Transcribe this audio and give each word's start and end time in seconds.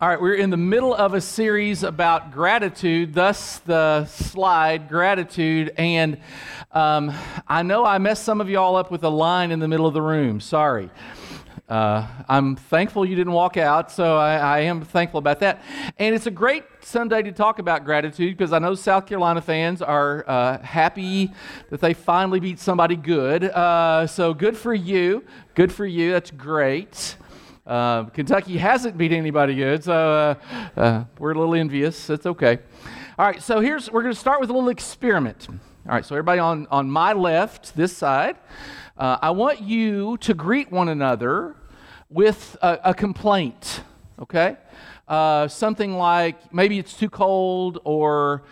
All 0.00 0.08
right, 0.08 0.20
we're 0.20 0.34
in 0.34 0.50
the 0.50 0.56
middle 0.56 0.94
of 0.94 1.14
a 1.14 1.20
series 1.20 1.82
about 1.82 2.30
gratitude, 2.30 3.14
thus 3.14 3.58
the 3.58 4.06
slide, 4.06 4.88
gratitude. 4.88 5.72
And 5.76 6.20
um, 6.70 7.12
I 7.48 7.64
know 7.64 7.84
I 7.84 7.98
messed 7.98 8.22
some 8.22 8.40
of 8.40 8.48
y'all 8.48 8.76
up 8.76 8.92
with 8.92 9.02
a 9.02 9.08
line 9.08 9.50
in 9.50 9.58
the 9.58 9.66
middle 9.66 9.88
of 9.88 9.94
the 9.94 10.00
room. 10.00 10.38
Sorry. 10.38 10.88
Uh, 11.68 12.06
I'm 12.28 12.54
thankful 12.54 13.04
you 13.04 13.16
didn't 13.16 13.32
walk 13.32 13.56
out, 13.56 13.90
so 13.90 14.16
I, 14.16 14.36
I, 14.36 14.60
am 14.60 14.82
thankful 14.82 15.18
about 15.18 15.40
that. 15.40 15.62
And 15.98 16.14
it's 16.14 16.26
a 16.26 16.30
great 16.30 16.62
Sunday 16.80 17.20
to 17.22 17.32
talk 17.32 17.58
about 17.58 17.84
gratitude 17.84 18.38
because 18.38 18.52
I 18.52 18.60
know 18.60 18.76
South 18.76 19.04
Carolina 19.04 19.42
fans 19.42 19.82
are 19.82 20.24
uh, 20.28 20.58
happy 20.60 21.32
that 21.70 21.80
they 21.80 21.92
finally 21.92 22.38
beat 22.38 22.60
somebody 22.60 22.94
good. 22.94 23.42
Uh, 23.42 24.06
so 24.06 24.32
good 24.32 24.56
for 24.56 24.72
you. 24.72 25.24
Good 25.56 25.72
for 25.72 25.84
you. 25.84 26.12
That's 26.12 26.30
great. 26.30 27.16
Uh, 27.68 28.04
Kentucky 28.04 28.56
hasn't 28.56 28.96
beat 28.96 29.12
anybody 29.12 29.54
good, 29.54 29.84
so 29.84 29.92
uh, 29.92 30.34
uh, 30.74 31.04
we're 31.18 31.32
a 31.32 31.38
little 31.38 31.54
envious. 31.54 32.06
That's 32.06 32.24
okay. 32.24 32.60
All 33.18 33.26
right, 33.26 33.42
so 33.42 33.60
here's 33.60 33.90
we're 33.90 34.00
going 34.00 34.14
to 34.14 34.18
start 34.18 34.40
with 34.40 34.48
a 34.48 34.54
little 34.54 34.70
experiment. 34.70 35.48
All 35.50 35.56
right, 35.84 36.02
so 36.02 36.14
everybody 36.14 36.40
on, 36.40 36.66
on 36.70 36.90
my 36.90 37.12
left, 37.12 37.76
this 37.76 37.94
side, 37.94 38.38
uh, 38.96 39.18
I 39.20 39.32
want 39.32 39.60
you 39.60 40.16
to 40.16 40.32
greet 40.32 40.72
one 40.72 40.88
another 40.88 41.56
with 42.08 42.56
a, 42.62 42.78
a 42.84 42.94
complaint, 42.94 43.82
okay? 44.18 44.56
Uh, 45.06 45.46
something 45.46 45.92
like 45.92 46.54
maybe 46.54 46.78
it's 46.78 46.94
too 46.94 47.10
cold 47.10 47.80
or 47.84 48.44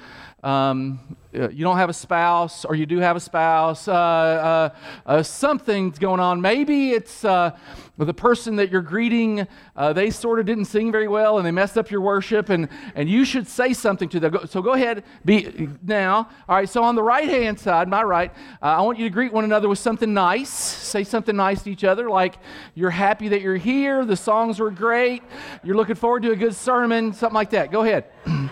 um, 0.45 1.16
you 1.33 1.65
don't 1.65 1.77
have 1.77 1.91
a 1.91 1.95
spouse 1.95 2.65
or 2.65 2.75
you 2.75 2.87
do 2.87 2.99
have 2.99 3.17
a 3.17 3.21
spouse, 3.21 3.89
uh, 3.89 3.93
uh, 3.93 4.69
uh 5.07 5.23
something's 5.23 5.99
going 5.99 6.21
on. 6.21 6.41
Maybe 6.41 6.93
it's 6.93 7.25
uh, 7.25 7.57
the 7.99 8.15
person 8.15 8.57
that 8.57 8.71
you're 8.71 8.83
greeting, 8.83 9.47
uh, 9.75 9.93
they 9.93 10.11
sort 10.11 10.39
of 10.39 10.47
didn't 10.47 10.67
sing 10.67 10.93
very 10.93 11.09
well 11.09 11.39
and 11.39 11.47
they 11.47 11.51
messed 11.51 11.79
up 11.79 11.91
your 11.91 12.01
worship, 12.01 12.49
and, 12.49 12.69
and 12.95 13.09
you 13.09 13.25
should 13.25 13.47
say 13.47 13.73
something 13.73 14.09
to 14.11 14.21
them. 14.21 14.39
So 14.47 14.63
go 14.63 14.75
ahead, 14.75 15.05
be 15.25 15.69
now. 15.83 16.29
All 16.49 16.57
right, 16.57 16.69
so 16.69 16.83
on 16.83 16.95
the 16.95 17.03
right 17.03 17.29
hand 17.29 17.59
side, 17.59 17.89
my 17.89 18.03
right, 18.03 18.33
I 18.61 18.83
want 18.83 18.99
you 18.99 19.05
to 19.05 19.11
greet 19.11 19.33
one 19.33 19.45
another 19.45 19.69
with 19.69 19.79
something 19.79 20.13
nice. 20.13 20.51
Say 20.51 21.05
something 21.05 21.37
nice 21.37 21.63
to 21.65 21.71
each 21.71 21.85
other, 21.85 22.09
like 22.09 22.39
you're 22.75 22.91
happy 22.91 23.29
that 23.29 23.41
you're 23.41 23.57
here, 23.57 24.05
the 24.05 24.17
songs 24.17 24.61
were 24.61 24.71
great, 24.71 25.23
you're 25.63 25.77
looking 25.77 25.97
forward 25.97 26.23
to 26.23 26.33
a 26.33 26.37
good 26.37 26.55
sermon, 26.55 27.13
something 27.13 27.35
like 27.35 27.51
that. 27.51 27.71
Go 27.71 27.83
ahead. 27.83 28.05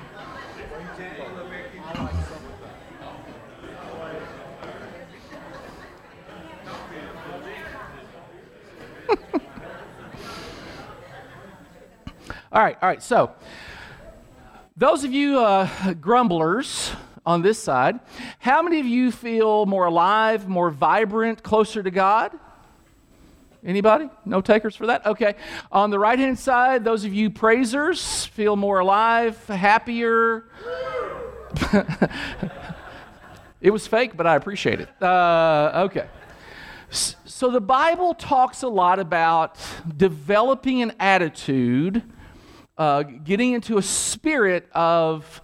all 12.54 12.62
right, 12.62 12.78
all 12.80 12.88
right. 12.88 13.02
So, 13.02 13.32
those 14.76 15.02
of 15.02 15.12
you 15.12 15.40
uh, 15.40 15.92
grumblers 15.94 16.92
on 17.26 17.42
this 17.42 17.60
side, 17.60 17.98
how 18.38 18.62
many 18.62 18.78
of 18.78 18.86
you 18.86 19.10
feel 19.10 19.66
more 19.66 19.86
alive, 19.86 20.46
more 20.46 20.70
vibrant, 20.70 21.42
closer 21.42 21.82
to 21.82 21.90
God? 21.90 22.30
Anybody? 23.64 24.08
No 24.24 24.40
takers 24.40 24.76
for 24.76 24.86
that? 24.86 25.04
Okay. 25.04 25.34
On 25.72 25.90
the 25.90 25.98
right 25.98 26.16
hand 26.16 26.38
side, 26.38 26.84
those 26.84 27.04
of 27.04 27.12
you 27.12 27.28
praisers 27.28 28.26
feel 28.26 28.54
more 28.54 28.78
alive, 28.78 29.44
happier. 29.48 30.44
it 33.60 33.70
was 33.70 33.88
fake, 33.88 34.16
but 34.16 34.28
I 34.28 34.36
appreciate 34.36 34.78
it. 34.78 35.02
Uh, 35.02 35.86
okay. 35.86 36.06
So 36.90 37.50
the 37.50 37.60
Bible 37.60 38.14
talks 38.14 38.62
a 38.62 38.68
lot 38.68 39.00
about 39.00 39.58
developing 39.96 40.82
an 40.82 40.92
attitude, 41.00 42.04
uh, 42.76 43.02
getting 43.02 43.52
into 43.52 43.78
a 43.78 43.82
spirit 43.82 44.68
of 44.72 45.40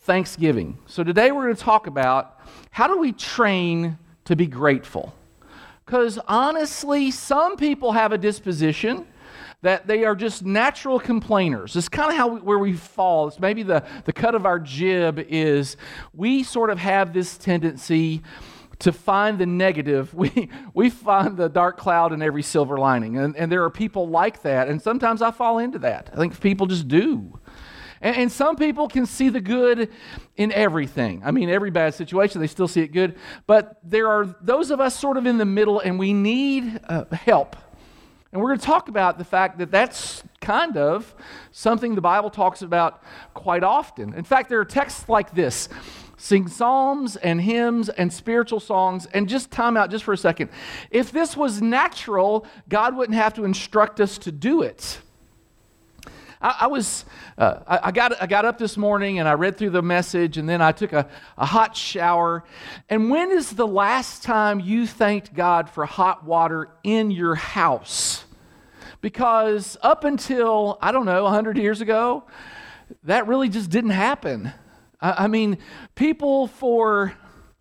thanksgiving. 0.00 0.78
So 0.86 1.04
today 1.04 1.30
we're 1.30 1.44
going 1.44 1.56
to 1.56 1.62
talk 1.62 1.86
about 1.86 2.40
how 2.70 2.88
do 2.88 2.98
we 2.98 3.12
train 3.12 3.98
to 4.24 4.36
be 4.36 4.46
grateful? 4.46 5.14
Because 5.84 6.18
honestly, 6.26 7.10
some 7.10 7.56
people 7.56 7.92
have 7.92 8.12
a 8.12 8.18
disposition 8.18 9.06
that 9.62 9.86
they 9.86 10.04
are 10.04 10.14
just 10.14 10.44
natural 10.44 10.98
complainers. 10.98 11.76
It's 11.76 11.88
kind 11.88 12.10
of 12.10 12.16
how 12.16 12.28
we, 12.28 12.40
where 12.40 12.58
we 12.58 12.74
fall. 12.74 13.28
It's 13.28 13.40
maybe 13.40 13.62
the, 13.62 13.84
the 14.04 14.12
cut 14.12 14.34
of 14.34 14.44
our 14.44 14.58
jib 14.58 15.24
is 15.28 15.76
we 16.12 16.42
sort 16.42 16.70
of 16.70 16.78
have 16.78 17.12
this 17.12 17.38
tendency 17.38 18.22
to 18.80 18.92
find 18.92 19.38
the 19.38 19.46
negative, 19.46 20.12
we, 20.14 20.50
we 20.74 20.90
find 20.90 21.36
the 21.36 21.48
dark 21.48 21.78
cloud 21.78 22.12
in 22.12 22.22
every 22.22 22.42
silver 22.42 22.76
lining. 22.76 23.16
And, 23.18 23.36
and 23.36 23.50
there 23.50 23.64
are 23.64 23.70
people 23.70 24.08
like 24.08 24.42
that. 24.42 24.68
And 24.68 24.80
sometimes 24.80 25.22
I 25.22 25.30
fall 25.30 25.58
into 25.58 25.78
that. 25.80 26.10
I 26.12 26.16
think 26.16 26.38
people 26.40 26.66
just 26.66 26.88
do. 26.88 27.38
And, 28.00 28.16
and 28.16 28.32
some 28.32 28.56
people 28.56 28.88
can 28.88 29.06
see 29.06 29.30
the 29.30 29.40
good 29.40 29.90
in 30.36 30.52
everything. 30.52 31.22
I 31.24 31.30
mean, 31.30 31.48
every 31.48 31.70
bad 31.70 31.94
situation, 31.94 32.40
they 32.40 32.46
still 32.46 32.68
see 32.68 32.82
it 32.82 32.92
good. 32.92 33.16
But 33.46 33.78
there 33.82 34.08
are 34.08 34.36
those 34.42 34.70
of 34.70 34.80
us 34.80 34.98
sort 34.98 35.16
of 35.16 35.26
in 35.26 35.38
the 35.38 35.46
middle, 35.46 35.80
and 35.80 35.98
we 35.98 36.12
need 36.12 36.78
uh, 36.88 37.04
help. 37.12 37.56
And 38.32 38.42
we're 38.42 38.48
going 38.48 38.60
to 38.60 38.66
talk 38.66 38.88
about 38.88 39.16
the 39.16 39.24
fact 39.24 39.58
that 39.58 39.70
that's 39.70 40.22
kind 40.42 40.76
of 40.76 41.14
something 41.52 41.94
the 41.94 42.02
Bible 42.02 42.28
talks 42.28 42.60
about 42.60 43.02
quite 43.32 43.64
often. 43.64 44.12
In 44.12 44.24
fact, 44.24 44.50
there 44.50 44.60
are 44.60 44.64
texts 44.64 45.08
like 45.08 45.34
this 45.34 45.70
sing 46.16 46.48
psalms 46.48 47.16
and 47.16 47.40
hymns 47.40 47.88
and 47.88 48.12
spiritual 48.12 48.60
songs. 48.60 49.06
And 49.12 49.28
just 49.28 49.50
time 49.50 49.76
out 49.76 49.90
just 49.90 50.04
for 50.04 50.12
a 50.12 50.18
second. 50.18 50.50
If 50.90 51.12
this 51.12 51.36
was 51.36 51.60
natural, 51.60 52.46
God 52.68 52.96
wouldn't 52.96 53.16
have 53.16 53.34
to 53.34 53.44
instruct 53.44 54.00
us 54.00 54.18
to 54.18 54.32
do 54.32 54.62
it. 54.62 54.98
I, 56.40 56.66
was, 56.66 57.06
uh, 57.38 57.60
I, 57.66 57.80
I, 57.84 57.90
got, 57.92 58.22
I 58.22 58.26
got 58.26 58.44
up 58.44 58.58
this 58.58 58.76
morning 58.76 59.18
and 59.18 59.28
I 59.28 59.32
read 59.32 59.56
through 59.56 59.70
the 59.70 59.82
message 59.82 60.36
and 60.36 60.48
then 60.48 60.60
I 60.60 60.70
took 60.72 60.92
a, 60.92 61.08
a 61.38 61.46
hot 61.46 61.76
shower. 61.76 62.44
And 62.88 63.10
when 63.10 63.30
is 63.30 63.50
the 63.50 63.66
last 63.66 64.22
time 64.22 64.60
you 64.60 64.86
thanked 64.86 65.34
God 65.34 65.70
for 65.70 65.86
hot 65.86 66.24
water 66.24 66.68
in 66.84 67.10
your 67.10 67.34
house? 67.34 68.24
Because 69.00 69.76
up 69.82 70.04
until, 70.04 70.78
I 70.82 70.92
don't 70.92 71.06
know, 71.06 71.24
100 71.24 71.56
years 71.56 71.80
ago, 71.80 72.24
that 73.04 73.26
really 73.26 73.48
just 73.48 73.70
didn't 73.70 73.90
happen. 73.90 74.52
I 75.00 75.26
mean, 75.28 75.58
people 75.94 76.46
for 76.46 77.12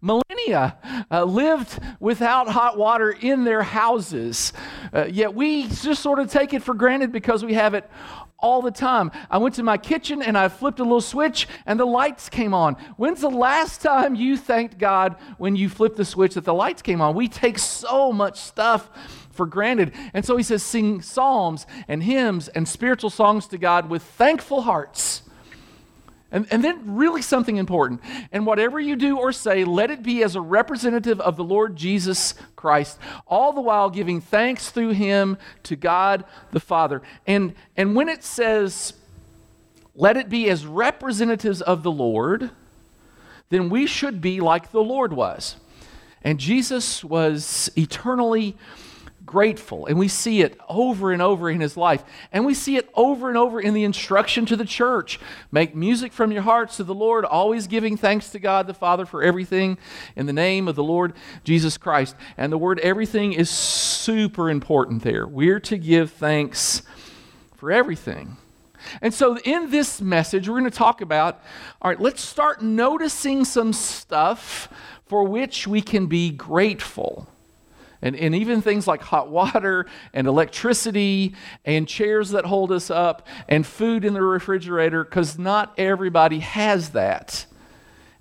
millennia 0.01 0.78
uh, 1.09 1.23
lived 1.23 1.79
without 2.00 2.47
hot 2.47 2.78
water 2.78 3.12
in 3.12 3.44
their 3.44 3.63
houses. 3.63 4.53
Uh, 4.94 5.06
yet 5.06 5.34
we 5.34 5.68
just 5.68 6.01
sort 6.01 6.19
of 6.19 6.29
take 6.29 6.53
it 6.53 6.62
for 6.62 6.74
granted 6.74 7.12
because 7.12 7.44
we 7.44 7.56
have 7.56 7.74
it 7.74 7.90
all 8.38 8.62
the 8.62 8.72
time. 8.72 9.12
I 9.31 9.40
went 9.40 9.56
to 9.56 9.63
my 9.63 9.78
kitchen 9.78 10.22
and 10.22 10.38
I 10.38 10.50
flipped 10.50 10.79
a 10.79 10.84
little 10.84 11.01
switch 11.01 11.47
and 11.66 11.79
the 11.79 11.85
lights 11.85 12.29
came 12.29 12.53
on. 12.53 12.75
When's 12.97 13.22
the 13.22 13.29
last 13.29 13.81
time 13.81 14.13
you 14.13 14.38
thanked 14.38 14.78
God 14.78 15.16
when 15.38 15.56
you 15.56 15.69
flipped 15.69 15.97
the 15.97 16.06
switch 16.06 16.35
that 16.35 16.45
the 16.45 16.53
lights 16.53 16.81
came 16.84 17.01
on? 17.01 17.16
We 17.16 17.28
take 17.28 17.57
so 17.57 18.13
much 18.13 18.40
stuff 18.40 18.90
for 19.31 19.45
granted. 19.45 19.94
And 20.13 20.24
so 20.24 20.38
he 20.38 20.44
says, 20.44 20.62
sing 20.62 21.01
psalms 21.01 21.66
and 21.88 22.03
hymns 22.03 22.47
and 22.50 22.68
spiritual 22.68 23.09
songs 23.09 23.47
to 23.47 23.57
God 23.57 23.90
with 23.90 24.03
thankful 24.03 24.62
hearts. 24.62 25.24
And, 26.35 26.46
and 26.51 26.62
then, 26.62 26.97
really, 26.97 27.22
something 27.22 27.56
important. 27.56 28.01
And 28.34 28.46
whatever 28.46 28.78
you 28.78 28.97
do 28.97 29.18
or 29.18 29.31
say, 29.31 29.63
let 29.63 29.90
it 29.90 30.03
be 30.03 30.22
as 30.22 30.35
a 30.35 30.41
representative 30.41 31.22
of 31.22 31.38
the 31.38 31.46
Lord 31.46 31.78
Jesus 31.78 32.34
Christ, 32.57 33.00
all 33.25 33.53
the 33.53 33.62
while 33.62 33.90
giving 33.90 34.19
thanks 34.19 34.69
through 34.69 34.90
him 34.90 35.38
to 35.63 35.78
God 35.78 36.25
the 36.51 36.59
Father. 36.59 37.01
And, 37.25 37.56
and 37.78 37.95
when 37.95 38.09
it 38.09 38.22
says, 38.22 38.95
let 39.95 40.18
it 40.18 40.28
be 40.28 40.50
as 40.50 40.66
representatives 40.66 41.62
of 41.62 41.84
the 41.84 41.91
Lord, 41.91 42.50
then 43.47 43.69
we 43.69 43.88
should 43.88 44.19
be 44.19 44.41
like 44.41 44.72
the 44.72 44.84
Lord 44.84 45.13
was. 45.13 45.56
And 46.22 46.38
Jesus 46.38 47.01
was 47.01 47.72
eternally 47.78 48.57
grateful. 49.25 49.86
And 49.86 49.97
we 49.97 50.08
see 50.08 50.41
it 50.41 50.59
over 50.69 51.12
and 51.12 51.22
over 51.22 51.50
in 51.50 51.62
his 51.62 51.75
life. 51.75 52.03
And 52.31 52.46
we 52.46 52.53
see 52.53 52.78
it 52.78 52.90
over 52.94 53.30
and 53.30 53.38
over 53.38 53.60
in 53.60 53.74
the 53.74 53.83
instruction 53.83 54.45
to 54.48 54.56
the 54.56 54.66
church. 54.66 55.19
Make 55.51 55.75
music 55.75 56.13
from 56.13 56.31
your 56.31 56.44
hearts 56.44 56.77
to 56.77 56.83
the 56.83 56.94
Lord, 56.94 57.25
always 57.25 57.68
giving 57.68 57.98
thanks 57.98 58.30
to 58.31 58.39
God 58.39 58.68
the 58.68 58.74
Father 58.74 59.06
for 59.06 59.24
everything 59.24 59.77
in 60.16 60.25
the 60.25 60.33
name 60.33 60.68
of 60.68 60.75
the 60.75 60.83
Lord 60.83 61.13
Jesus 61.44 61.77
Christ. 61.77 62.16
And 62.38 62.51
the 62.51 62.57
word 62.57 62.80
everything 62.80 63.33
is 63.33 63.50
super 63.50 64.50
important 64.50 65.04
there. 65.04 65.28
We're 65.28 65.60
to 65.62 65.78
give 65.78 66.12
thanks 66.12 66.83
for 67.56 67.71
everything. 67.71 68.38
And 69.01 69.13
so, 69.13 69.38
in 69.39 69.71
this 69.71 70.00
message, 70.00 70.48
we're 70.48 70.60
going 70.60 70.69
to 70.69 70.78
talk 70.78 71.01
about 71.01 71.42
all 71.81 71.89
right, 71.89 72.00
let's 72.00 72.21
start 72.21 72.62
noticing 72.62 73.44
some 73.44 73.74
stuff 73.74 74.69
for 75.07 75.24
which 75.24 75.68
we 75.68 75.81
can 75.81 76.06
be 76.07 76.31
grateful. 76.31 77.28
And, 78.01 78.15
and 78.15 78.36
even 78.36 78.62
things 78.62 78.88
like 78.88 79.01
hot 79.01 79.30
water 79.30 79.86
and 80.13 80.27
electricity 80.27 81.36
and 81.63 81.88
chairs 81.88 82.31
that 82.31 82.45
hold 82.45 82.71
us 82.71 82.89
up 82.89 83.27
and 83.47 83.65
food 83.65 84.06
in 84.06 84.13
the 84.13 84.21
refrigerator, 84.21 85.03
because 85.03 85.39
not 85.39 85.74
everybody 85.77 86.39
has 86.39 86.89
that. 86.89 87.45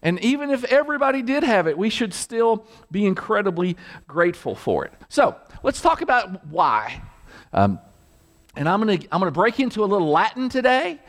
And 0.03 0.19
even 0.21 0.51
if 0.51 0.65
everybody 0.65 1.23
did 1.23 1.43
have 1.43 1.67
it, 1.67 1.77
we 1.77 1.91
should 1.91 2.15
still 2.15 2.67
be 2.91 3.05
incredibly 3.07 3.77
grateful 4.07 4.55
for 4.55 4.85
it. 4.85 4.93
So 5.09 5.37
let's 5.63 5.81
talk 5.81 6.03
about 6.03 6.47
why. 6.47 7.03
Um, 7.53 7.79
And 8.57 8.69
I'm 8.69 8.81
going 8.81 9.01
to 9.01 9.09
I'm 9.11 9.19
going 9.21 9.33
to 9.33 9.41
break 9.41 9.59
into 9.59 9.83
a 9.83 9.87
little 9.87 10.11
Latin 10.11 10.49
today. 10.49 11.01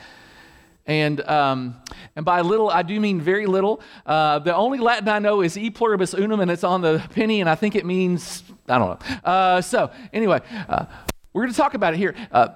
And, 0.88 1.22
um, 1.22 1.82
and 2.16 2.24
by 2.26 2.42
little, 2.42 2.70
I 2.70 2.84
do 2.84 3.00
mean 3.00 3.20
very 3.20 3.48
little. 3.48 3.82
Uh, 4.06 4.40
the 4.40 4.56
only 4.56 4.78
Latin 4.78 5.10
I 5.10 5.20
know 5.20 5.42
is 5.42 5.58
e 5.58 5.72
pluribus 5.72 6.14
unum, 6.14 6.40
and 6.42 6.52
it's 6.52 6.64
on 6.64 6.82
the 6.82 7.04
penny, 7.14 7.42
and 7.42 7.50
I 7.50 7.56
think 7.56 7.76
it 7.76 7.86
means, 7.86 8.44
I 8.70 8.78
don't 8.78 9.02
know. 9.02 9.18
Uh, 9.24 9.62
so, 9.62 9.92
anyway, 10.14 10.42
uh, 10.70 10.86
we're 11.34 11.44
going 11.44 11.54
to 11.54 11.58
talk 11.58 11.74
about 11.74 11.96
it 11.96 11.98
here. 11.98 12.16
Uh, 12.32 12.50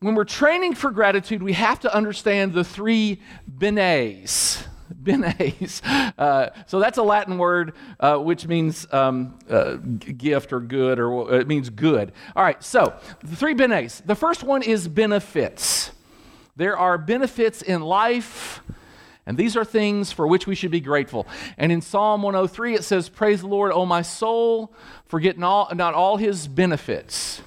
when 0.00 0.14
we're 0.14 0.24
training 0.24 0.74
for 0.74 0.90
gratitude, 0.90 1.42
we 1.42 1.52
have 1.52 1.80
to 1.80 1.94
understand 1.94 2.52
the 2.52 2.64
three 2.64 3.20
benes. 3.58 4.64
Benes. 5.02 5.82
Uh, 5.84 6.50
so 6.66 6.80
that's 6.80 6.98
a 6.98 7.02
Latin 7.02 7.36
word 7.36 7.74
uh, 8.00 8.16
which 8.16 8.46
means 8.46 8.86
um, 8.92 9.38
gift 10.16 10.52
or 10.52 10.60
good, 10.60 10.98
or 10.98 11.34
it 11.34 11.46
means 11.46 11.68
good. 11.70 12.12
All 12.34 12.42
right, 12.42 12.62
so 12.62 12.94
the 13.22 13.36
three 13.36 13.54
benes. 13.54 14.02
The 14.04 14.14
first 14.14 14.42
one 14.42 14.62
is 14.62 14.88
benefits. 14.88 15.92
There 16.58 16.76
are 16.76 16.98
benefits 16.98 17.62
in 17.62 17.82
life, 17.82 18.62
and 19.24 19.38
these 19.38 19.56
are 19.56 19.64
things 19.64 20.10
for 20.10 20.26
which 20.26 20.44
we 20.48 20.56
should 20.56 20.72
be 20.72 20.80
grateful. 20.80 21.24
And 21.56 21.70
in 21.70 21.80
Psalm 21.80 22.20
103, 22.20 22.74
it 22.74 22.82
says, 22.82 23.08
Praise 23.08 23.42
the 23.42 23.46
Lord, 23.46 23.70
O 23.70 23.86
my 23.86 24.02
soul, 24.02 24.74
forget 25.06 25.38
not, 25.38 25.76
not 25.76 25.94
all 25.94 26.16
his 26.16 26.48
benefits. 26.48 27.42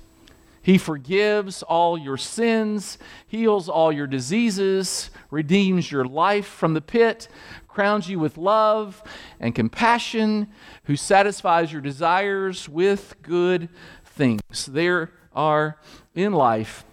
He 0.62 0.78
forgives 0.78 1.62
all 1.62 1.98
your 1.98 2.16
sins, 2.16 2.98
heals 3.28 3.68
all 3.68 3.92
your 3.92 4.08
diseases, 4.08 5.10
redeems 5.30 5.92
your 5.92 6.06
life 6.06 6.48
from 6.48 6.74
the 6.74 6.80
pit, 6.80 7.28
crowns 7.68 8.10
you 8.10 8.18
with 8.18 8.38
love 8.38 9.04
and 9.42 9.54
compassion, 9.54 10.48
who 10.86 10.96
satisfies 10.96 11.74
your 11.74 11.82
desires 11.82 12.70
with 12.70 13.16
good 13.24 13.68
things. 14.06 14.68
There 14.68 15.12
are 15.36 15.78
in 16.16 16.32
life 16.32 16.86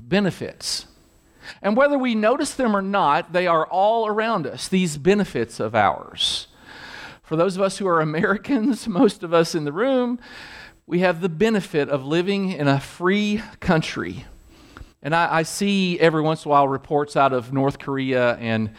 benefits. 0.00 0.86
And 1.62 1.76
whether 1.76 1.98
we 1.98 2.14
notice 2.14 2.54
them 2.54 2.76
or 2.76 2.82
not, 2.82 3.32
they 3.32 3.46
are 3.46 3.66
all 3.66 4.06
around 4.06 4.46
us, 4.46 4.68
these 4.68 4.96
benefits 4.98 5.60
of 5.60 5.74
ours. 5.74 6.48
For 7.22 7.36
those 7.36 7.56
of 7.56 7.62
us 7.62 7.78
who 7.78 7.88
are 7.88 8.00
Americans, 8.00 8.86
most 8.88 9.22
of 9.22 9.34
us 9.34 9.54
in 9.54 9.64
the 9.64 9.72
room, 9.72 10.18
we 10.86 11.00
have 11.00 11.20
the 11.20 11.28
benefit 11.28 11.88
of 11.88 12.04
living 12.04 12.52
in 12.52 12.68
a 12.68 12.78
free 12.78 13.42
country. 13.58 14.24
And 15.02 15.14
I, 15.14 15.38
I 15.38 15.42
see 15.42 15.98
every 15.98 16.22
once 16.22 16.44
in 16.44 16.48
a 16.48 16.52
while 16.52 16.68
reports 16.68 17.16
out 17.16 17.32
of 17.32 17.52
North 17.52 17.78
Korea 17.78 18.36
and 18.36 18.70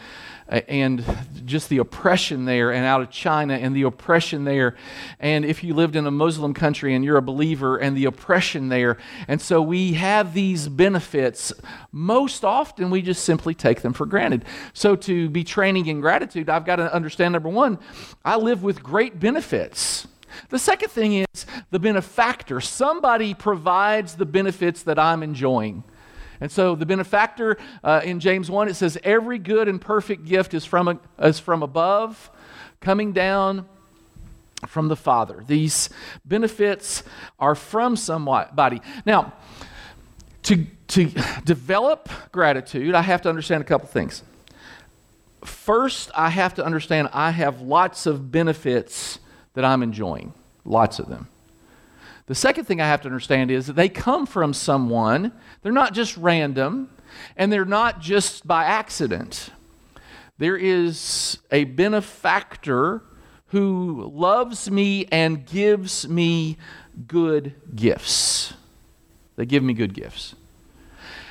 and 0.48 1.04
just 1.44 1.68
the 1.68 1.78
oppression 1.78 2.44
there, 2.44 2.72
and 2.72 2.84
out 2.84 3.00
of 3.02 3.10
China 3.10 3.54
and 3.54 3.74
the 3.76 3.82
oppression 3.82 4.44
there. 4.44 4.76
And 5.20 5.44
if 5.44 5.62
you 5.62 5.74
lived 5.74 5.96
in 5.96 6.06
a 6.06 6.10
Muslim 6.10 6.54
country 6.54 6.94
and 6.94 7.04
you're 7.04 7.18
a 7.18 7.22
believer, 7.22 7.76
and 7.76 7.96
the 7.96 8.06
oppression 8.06 8.68
there. 8.68 8.98
And 9.26 9.40
so 9.40 9.60
we 9.60 9.94
have 9.94 10.34
these 10.34 10.68
benefits. 10.68 11.52
Most 11.92 12.44
often, 12.44 12.90
we 12.90 13.02
just 13.02 13.24
simply 13.24 13.54
take 13.54 13.82
them 13.82 13.92
for 13.92 14.06
granted. 14.06 14.44
So 14.72 14.96
to 14.96 15.28
be 15.28 15.44
training 15.44 15.86
in 15.86 16.00
gratitude, 16.00 16.48
I've 16.48 16.64
got 16.64 16.76
to 16.76 16.92
understand 16.92 17.32
number 17.32 17.48
one, 17.48 17.78
I 18.24 18.36
live 18.36 18.62
with 18.62 18.82
great 18.82 19.20
benefits. 19.20 20.06
The 20.50 20.58
second 20.58 20.90
thing 20.90 21.14
is 21.14 21.46
the 21.70 21.78
benefactor. 21.78 22.60
Somebody 22.60 23.34
provides 23.34 24.14
the 24.14 24.26
benefits 24.26 24.82
that 24.84 24.98
I'm 24.98 25.22
enjoying. 25.22 25.84
And 26.40 26.50
so 26.50 26.74
the 26.74 26.86
benefactor 26.86 27.56
uh, 27.82 28.00
in 28.04 28.20
James 28.20 28.50
1, 28.50 28.68
it 28.68 28.74
says, 28.74 28.98
Every 29.02 29.38
good 29.38 29.68
and 29.68 29.80
perfect 29.80 30.24
gift 30.24 30.54
is 30.54 30.64
from, 30.64 30.88
a, 30.88 30.98
is 31.20 31.38
from 31.40 31.62
above, 31.62 32.30
coming 32.80 33.12
down 33.12 33.66
from 34.66 34.88
the 34.88 34.96
Father. 34.96 35.44
These 35.46 35.90
benefits 36.24 37.02
are 37.38 37.54
from 37.54 37.96
somebody. 37.96 38.80
Now, 39.04 39.32
to, 40.44 40.64
to 40.88 41.06
develop 41.44 42.08
gratitude, 42.32 42.94
I 42.94 43.02
have 43.02 43.22
to 43.22 43.28
understand 43.28 43.62
a 43.62 43.64
couple 43.64 43.88
things. 43.88 44.22
First, 45.44 46.10
I 46.14 46.30
have 46.30 46.54
to 46.54 46.64
understand 46.64 47.10
I 47.12 47.30
have 47.30 47.60
lots 47.60 48.06
of 48.06 48.32
benefits 48.32 49.20
that 49.54 49.64
I'm 49.64 49.82
enjoying, 49.82 50.34
lots 50.64 50.98
of 50.98 51.08
them. 51.08 51.28
The 52.28 52.34
second 52.34 52.66
thing 52.66 52.78
I 52.78 52.86
have 52.86 53.00
to 53.02 53.08
understand 53.08 53.50
is 53.50 53.68
that 53.68 53.72
they 53.76 53.88
come 53.88 54.26
from 54.26 54.52
someone. 54.52 55.32
They're 55.62 55.72
not 55.72 55.94
just 55.94 56.14
random, 56.18 56.90
and 57.38 57.50
they're 57.50 57.64
not 57.64 58.00
just 58.00 58.46
by 58.46 58.64
accident. 58.64 59.48
There 60.36 60.56
is 60.56 61.38
a 61.50 61.64
benefactor 61.64 63.02
who 63.46 64.12
loves 64.14 64.70
me 64.70 65.06
and 65.10 65.46
gives 65.46 66.06
me 66.06 66.58
good 67.06 67.54
gifts. 67.74 68.52
They 69.36 69.46
give 69.46 69.62
me 69.62 69.72
good 69.72 69.94
gifts. 69.94 70.34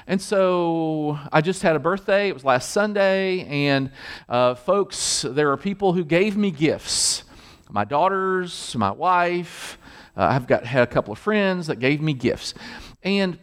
And 0.07 0.19
so 0.19 1.19
I 1.31 1.41
just 1.41 1.61
had 1.61 1.75
a 1.75 1.79
birthday. 1.79 2.29
It 2.29 2.33
was 2.33 2.43
last 2.43 2.71
Sunday. 2.71 3.45
And 3.45 3.91
uh, 4.27 4.55
folks, 4.55 5.23
there 5.29 5.51
are 5.51 5.57
people 5.57 5.93
who 5.93 6.03
gave 6.03 6.35
me 6.35 6.49
gifts 6.49 7.23
my 7.69 7.83
daughters, 7.83 8.73
my 8.77 8.91
wife, 8.91 9.77
uh, 10.17 10.27
I've 10.31 10.47
got 10.47 10.65
had 10.65 10.83
a 10.83 10.87
couple 10.87 11.13
of 11.13 11.19
friends 11.19 11.67
that 11.67 11.79
gave 11.79 12.01
me 12.01 12.13
gifts. 12.13 12.53
And 13.03 13.37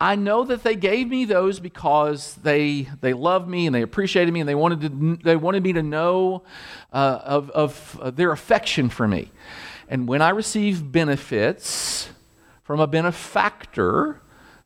I 0.00 0.14
know 0.14 0.44
that 0.44 0.62
they 0.62 0.76
gave 0.76 1.08
me 1.08 1.24
those 1.24 1.58
because 1.58 2.36
they 2.36 2.88
they 3.00 3.12
loved 3.12 3.48
me 3.48 3.66
and 3.66 3.74
they 3.74 3.82
appreciated 3.82 4.32
me 4.32 4.40
and 4.40 4.48
they 4.48 4.54
wanted 4.54 4.80
to 4.82 5.18
they 5.24 5.34
wanted 5.34 5.64
me 5.64 5.72
to 5.72 5.82
know 5.82 6.44
uh, 6.92 7.20
of, 7.24 7.50
of 7.50 7.98
uh, 8.00 8.10
their 8.10 8.30
affection 8.30 8.88
for 8.88 9.08
me. 9.08 9.32
And 9.88 10.06
when 10.06 10.22
I 10.22 10.30
receive 10.30 10.92
benefits 10.92 12.10
from 12.62 12.78
a 12.78 12.86
benefactor, 12.86 14.20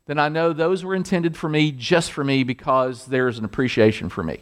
then 0.05 0.19
I 0.19 0.29
know 0.29 0.53
those 0.53 0.83
were 0.83 0.93
intended 0.93 1.35
for 1.35 1.49
me 1.49 1.71
just 1.71 2.11
for 2.11 2.23
me 2.23 2.43
because 2.43 3.05
there's 3.05 3.39
an 3.39 3.45
appreciation 3.45 4.09
for 4.09 4.21
me. 4.21 4.41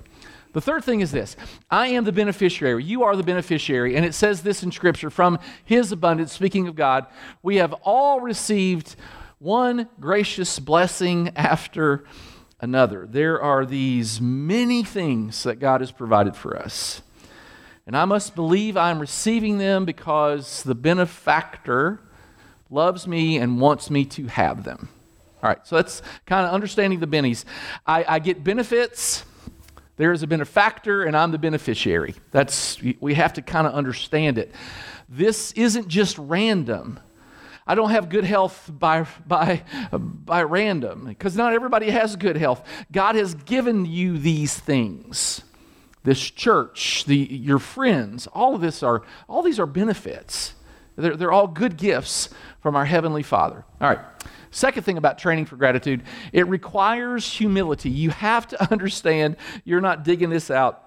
The 0.53 0.61
third 0.61 0.83
thing 0.83 0.99
is 0.99 1.11
this 1.11 1.35
I 1.69 1.87
am 1.87 2.03
the 2.03 2.11
beneficiary. 2.11 2.83
You 2.83 3.03
are 3.03 3.15
the 3.15 3.23
beneficiary. 3.23 3.95
And 3.95 4.05
it 4.05 4.13
says 4.13 4.43
this 4.43 4.63
in 4.63 4.71
Scripture 4.71 5.09
from 5.09 5.39
His 5.63 5.91
abundance, 5.91 6.33
speaking 6.33 6.67
of 6.67 6.75
God, 6.75 7.07
we 7.41 7.57
have 7.57 7.73
all 7.83 8.19
received 8.19 8.95
one 9.39 9.89
gracious 9.99 10.59
blessing 10.59 11.31
after 11.35 12.03
another. 12.59 13.07
There 13.09 13.41
are 13.41 13.65
these 13.65 14.21
many 14.21 14.83
things 14.83 15.43
that 15.43 15.59
God 15.59 15.81
has 15.81 15.91
provided 15.91 16.35
for 16.35 16.55
us. 16.55 17.01
And 17.87 17.97
I 17.97 18.05
must 18.05 18.35
believe 18.35 18.77
I'm 18.77 18.99
receiving 18.99 19.57
them 19.57 19.85
because 19.85 20.61
the 20.63 20.75
benefactor 20.75 21.99
loves 22.69 23.07
me 23.07 23.37
and 23.37 23.59
wants 23.59 23.89
me 23.89 24.05
to 24.05 24.27
have 24.27 24.63
them. 24.63 24.89
All 25.41 25.49
right, 25.49 25.65
so 25.65 25.75
that's 25.75 26.03
kind 26.27 26.45
of 26.45 26.53
understanding 26.53 26.99
the 26.99 27.07
bennies. 27.07 27.45
I, 27.87 28.05
I 28.07 28.19
get 28.19 28.43
benefits 28.43 29.25
there 30.01 30.11
is 30.11 30.23
a 30.23 30.27
benefactor, 30.27 31.03
and 31.03 31.15
I'm 31.15 31.29
the 31.29 31.37
beneficiary. 31.37 32.15
That's, 32.31 32.81
we 32.99 33.13
have 33.13 33.33
to 33.33 33.43
kind 33.43 33.67
of 33.67 33.73
understand 33.73 34.39
it. 34.39 34.51
This 35.07 35.51
isn't 35.51 35.89
just 35.89 36.17
random. 36.17 36.99
I 37.67 37.75
don't 37.75 37.91
have 37.91 38.09
good 38.09 38.23
health 38.23 38.67
by, 38.67 39.05
by, 39.27 39.61
by 39.91 40.41
random, 40.41 41.05
because 41.05 41.35
not 41.35 41.53
everybody 41.53 41.91
has 41.91 42.15
good 42.15 42.35
health. 42.35 42.67
God 42.91 43.13
has 43.13 43.35
given 43.35 43.85
you 43.85 44.17
these 44.17 44.57
things. 44.57 45.43
This 46.03 46.19
church, 46.19 47.05
the, 47.05 47.15
your 47.15 47.59
friends, 47.59 48.25
all 48.33 48.55
of 48.55 48.61
this 48.61 48.81
are, 48.81 49.03
all 49.29 49.43
these 49.43 49.59
are 49.59 49.67
benefits. 49.67 50.55
They're, 50.95 51.15
they're 51.15 51.31
all 51.31 51.47
good 51.47 51.77
gifts 51.77 52.29
from 52.59 52.75
our 52.75 52.85
Heavenly 52.85 53.21
Father. 53.21 53.65
All 53.79 53.89
right. 53.89 53.99
Second 54.51 54.83
thing 54.83 54.97
about 54.97 55.17
training 55.17 55.45
for 55.45 55.55
gratitude, 55.55 56.03
it 56.33 56.45
requires 56.47 57.25
humility. 57.31 57.89
You 57.89 58.09
have 58.09 58.47
to 58.49 58.71
understand 58.71 59.37
you're 59.63 59.81
not 59.81 60.03
digging 60.03 60.29
this 60.29 60.51
out 60.51 60.83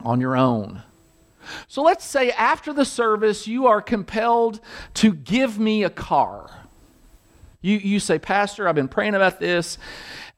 on 0.00 0.20
your 0.20 0.36
own. 0.36 0.82
So 1.66 1.82
let's 1.82 2.04
say 2.04 2.30
after 2.30 2.72
the 2.72 2.84
service, 2.84 3.46
you 3.46 3.66
are 3.66 3.80
compelled 3.80 4.60
to 4.94 5.12
give 5.12 5.58
me 5.58 5.84
a 5.84 5.90
car. 5.90 6.50
You, 7.60 7.76
you 7.76 8.00
say, 8.00 8.18
Pastor, 8.18 8.68
I've 8.68 8.74
been 8.74 8.88
praying 8.88 9.14
about 9.14 9.40
this, 9.40 9.78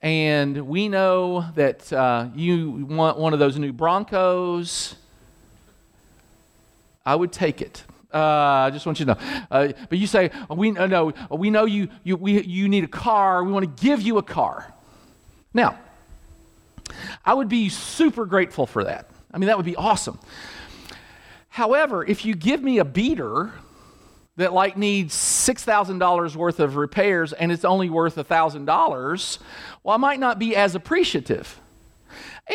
and 0.00 0.68
we 0.68 0.88
know 0.88 1.44
that 1.54 1.92
uh, 1.92 2.28
you 2.34 2.86
want 2.88 3.18
one 3.18 3.32
of 3.32 3.38
those 3.38 3.58
new 3.58 3.72
Broncos. 3.72 4.96
I 7.04 7.14
would 7.14 7.32
take 7.32 7.60
it. 7.60 7.84
Uh, 8.12 8.18
I 8.18 8.70
just 8.70 8.86
want 8.86 8.98
you 8.98 9.06
to 9.06 9.14
know. 9.14 9.20
Uh, 9.50 9.72
but 9.88 9.98
you 9.98 10.06
say, 10.06 10.30
oh, 10.48 10.54
we 10.54 10.76
uh, 10.76 10.86
know, 10.86 11.12
we 11.30 11.50
know 11.50 11.64
you, 11.64 11.88
you, 12.02 12.16
we, 12.16 12.42
you 12.42 12.68
need 12.68 12.84
a 12.84 12.88
car. 12.88 13.44
We 13.44 13.52
want 13.52 13.76
to 13.76 13.84
give 13.84 14.02
you 14.02 14.18
a 14.18 14.22
car. 14.22 14.72
Now, 15.54 15.78
I 17.24 17.34
would 17.34 17.48
be 17.48 17.68
super 17.68 18.26
grateful 18.26 18.66
for 18.66 18.84
that. 18.84 19.10
I 19.32 19.38
mean, 19.38 19.46
that 19.46 19.56
would 19.56 19.66
be 19.66 19.76
awesome. 19.76 20.18
However, 21.48 22.04
if 22.04 22.24
you 22.24 22.34
give 22.34 22.62
me 22.62 22.78
a 22.78 22.84
beater 22.84 23.52
that 24.36 24.52
like 24.52 24.76
needs 24.76 25.14
$6,000 25.14 26.36
worth 26.36 26.60
of 26.60 26.76
repairs 26.76 27.32
and 27.32 27.52
it's 27.52 27.64
only 27.64 27.90
worth 27.90 28.16
$1,000, 28.16 29.38
well, 29.82 29.94
I 29.94 29.98
might 29.98 30.20
not 30.20 30.38
be 30.38 30.56
as 30.56 30.74
appreciative. 30.74 31.59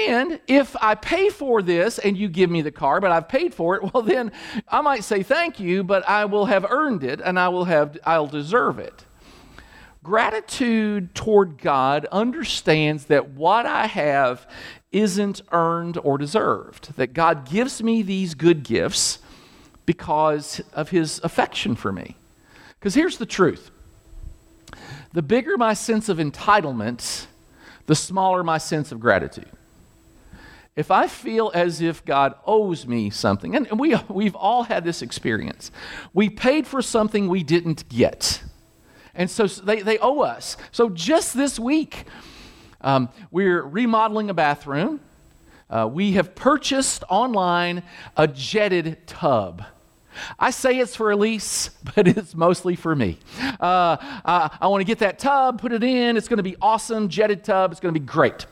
And 0.08 0.40
if 0.48 0.76
I 0.82 0.96
pay 0.96 1.30
for 1.30 1.62
this 1.62 2.00
and 2.00 2.18
you 2.18 2.28
give 2.28 2.50
me 2.50 2.62
the 2.62 2.72
car, 2.72 3.00
but 3.00 3.12
I've 3.12 3.30
paid 3.30 3.54
for 3.54 3.76
it, 3.76 3.84
well, 3.94 4.04
then 4.04 4.32
I 4.70 4.82
might 4.82 5.04
say 5.04 5.24
thank 5.24 5.60
you, 5.60 5.84
but 5.84 6.08
I 6.08 6.26
will 6.26 6.46
have 6.46 6.66
earned 6.70 7.04
it 7.04 7.22
and 7.22 7.40
I 7.40 7.50
will 7.50 7.66
have, 7.66 7.98
I'll 8.06 8.28
deserve 8.28 8.80
it. 8.80 9.06
gratitude 10.04 11.16
toward 11.16 11.58
God 11.58 12.06
understands 12.12 13.06
that 13.06 13.30
what 13.32 13.66
I 13.66 13.88
have 13.88 14.48
isn't 14.92 15.42
earned 15.52 15.98
or 15.98 16.18
deserved, 16.18 16.96
that 16.96 17.14
God 17.14 17.50
gives 17.50 17.82
me 17.82 18.02
these 18.02 18.36
good 18.36 18.64
gifts 18.64 19.20
because 19.86 20.62
of 20.74 20.90
his 20.90 21.20
affection 21.24 21.76
for 21.76 21.92
me. 21.92 22.16
Because 22.80 22.94
here's 22.94 23.18
the 23.18 23.26
truth 23.26 23.72
the 25.14 25.22
bigger 25.22 25.58
my 25.58 25.74
sense 25.74 26.10
of 26.10 26.18
entitlement, 26.18 27.28
the 27.86 27.96
smaller 27.96 28.44
my 28.44 28.58
sense 28.58 28.92
of 28.92 29.00
gratitude. 29.00 29.50
If 30.76 30.92
I 30.92 31.08
feel 31.08 31.52
as 31.54 31.80
if 31.80 32.04
God 32.04 32.36
owes 32.46 32.86
me 32.86 33.10
something, 33.10 33.56
and 33.56 33.80
we, 33.80 33.96
we've 34.10 34.36
all 34.36 34.64
had 34.64 34.84
this 34.84 35.02
experience, 35.02 35.72
we 36.14 36.30
paid 36.30 36.68
for 36.68 36.82
something 36.82 37.30
we 37.30 37.44
didn't 37.44 37.88
get. 37.88 38.44
And 39.14 39.32
so 39.32 39.48
they, 39.48 39.82
they 39.82 39.98
owe 40.00 40.20
us. 40.20 40.58
So 40.72 40.90
just 40.90 41.34
this 41.34 41.58
week, 41.58 42.04
um, 42.82 43.08
we're 43.32 43.62
remodeling 43.62 44.30
a 44.30 44.34
bathroom. 44.34 45.00
Uh, 45.70 45.90
we 45.92 46.12
have 46.14 46.36
purchased 46.36 47.04
online 47.10 47.84
a 48.18 48.28
jetted 48.28 49.08
tub. 49.08 49.64
I 50.40 50.52
say 50.52 50.78
it's 50.80 50.96
for 50.96 51.12
Elise, 51.12 51.70
but 51.96 52.08
it's 52.08 52.36
mostly 52.36 52.76
for 52.76 52.96
me. 52.96 53.18
Uh, 53.40 53.98
I, 54.00 54.58
I 54.62 54.68
want 54.68 54.82
to 54.82 54.86
get 54.86 55.00
that 55.00 55.20
tub, 55.20 55.62
put 55.62 55.72
it 55.72 55.84
in. 55.84 56.18
It's 56.18 56.28
going 56.28 56.38
to 56.38 56.44
be 56.44 56.56
awesome, 56.62 57.10
jetted 57.10 57.44
tub. 57.44 57.72
It's 57.72 57.80
going 57.80 57.94
to 57.94 58.00
be 58.00 58.06
great. 58.06 58.46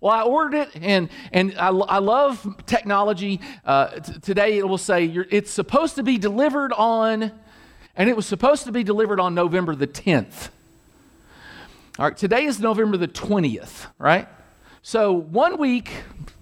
Well, 0.00 0.12
I 0.12 0.22
ordered 0.22 0.54
it, 0.56 0.70
and, 0.80 1.10
and 1.30 1.54
I, 1.58 1.68
I 1.68 1.98
love 1.98 2.64
technology. 2.64 3.40
Uh, 3.66 3.88
t- 3.88 4.18
today 4.20 4.56
it 4.56 4.66
will 4.66 4.78
say 4.78 5.04
it's 5.04 5.50
supposed 5.50 5.96
to 5.96 6.02
be 6.02 6.16
delivered 6.16 6.72
on, 6.72 7.30
and 7.96 8.08
it 8.08 8.16
was 8.16 8.24
supposed 8.24 8.64
to 8.64 8.72
be 8.72 8.82
delivered 8.82 9.20
on 9.20 9.34
November 9.34 9.74
the 9.74 9.86
10th. 9.86 10.48
All 11.98 12.06
right, 12.06 12.16
today 12.16 12.44
is 12.44 12.60
November 12.60 12.96
the 12.96 13.08
20th, 13.08 13.88
right? 13.98 14.26
So 14.80 15.12
one 15.12 15.58
week, 15.58 15.90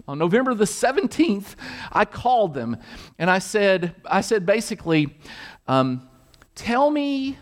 on 0.09 0.19
November 0.19 0.55
the 0.55 0.65
17th, 0.65 1.55
I 1.93 2.07
called 2.07 2.55
them 2.55 2.79
and 3.19 3.31
I 3.31 3.39
said, 3.39 3.95
I 4.07 4.23
said 4.23 4.47
basically, 4.47 5.15
um, 5.69 6.09
tell 6.55 6.91
me 6.91 7.37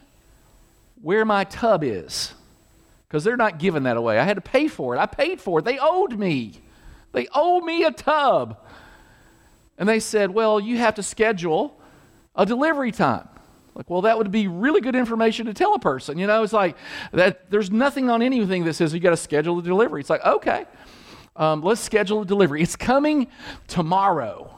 where 1.00 1.24
my 1.24 1.44
tub 1.44 1.84
is 1.84 2.34
because 3.06 3.22
they're 3.22 3.36
not 3.36 3.60
giving 3.60 3.84
that 3.84 3.96
away. 3.96 4.18
I 4.18 4.24
had 4.24 4.34
to 4.34 4.40
pay 4.40 4.66
for 4.66 4.96
it. 4.96 4.98
I 4.98 5.06
paid 5.06 5.40
for 5.40 5.60
it. 5.60 5.64
They 5.64 5.78
owed 5.78 6.18
me. 6.18 6.60
They 7.12 7.28
owe 7.32 7.60
me 7.60 7.84
a 7.84 7.92
tub. 7.92 8.58
And 9.78 9.88
they 9.88 10.00
said, 10.00 10.30
Well, 10.30 10.58
you 10.58 10.78
have 10.78 10.96
to 10.96 11.02
schedule 11.02 11.78
a 12.34 12.44
delivery 12.44 12.90
time. 12.90 13.28
Like, 13.74 13.88
well, 13.90 14.02
that 14.02 14.18
would 14.18 14.30
be 14.30 14.48
really 14.48 14.80
good 14.80 14.96
information 14.96 15.46
to 15.46 15.54
tell 15.54 15.74
a 15.74 15.78
person. 15.78 16.18
You 16.18 16.26
know, 16.26 16.42
it's 16.42 16.52
like 16.52 16.76
that 17.12 17.50
there's 17.50 17.70
nothing 17.70 18.10
on 18.10 18.22
anything 18.22 18.64
that 18.64 18.74
says 18.74 18.92
you 18.92 19.00
got 19.00 19.10
to 19.10 19.16
schedule 19.18 19.58
a 19.58 19.62
delivery. 19.62 20.00
It's 20.00 20.10
like, 20.10 20.24
okay, 20.24 20.64
um, 21.36 21.62
let's 21.62 21.80
schedule 21.80 22.22
a 22.22 22.26
delivery. 22.26 22.62
It's 22.62 22.76
coming 22.76 23.28
tomorrow. 23.68 24.52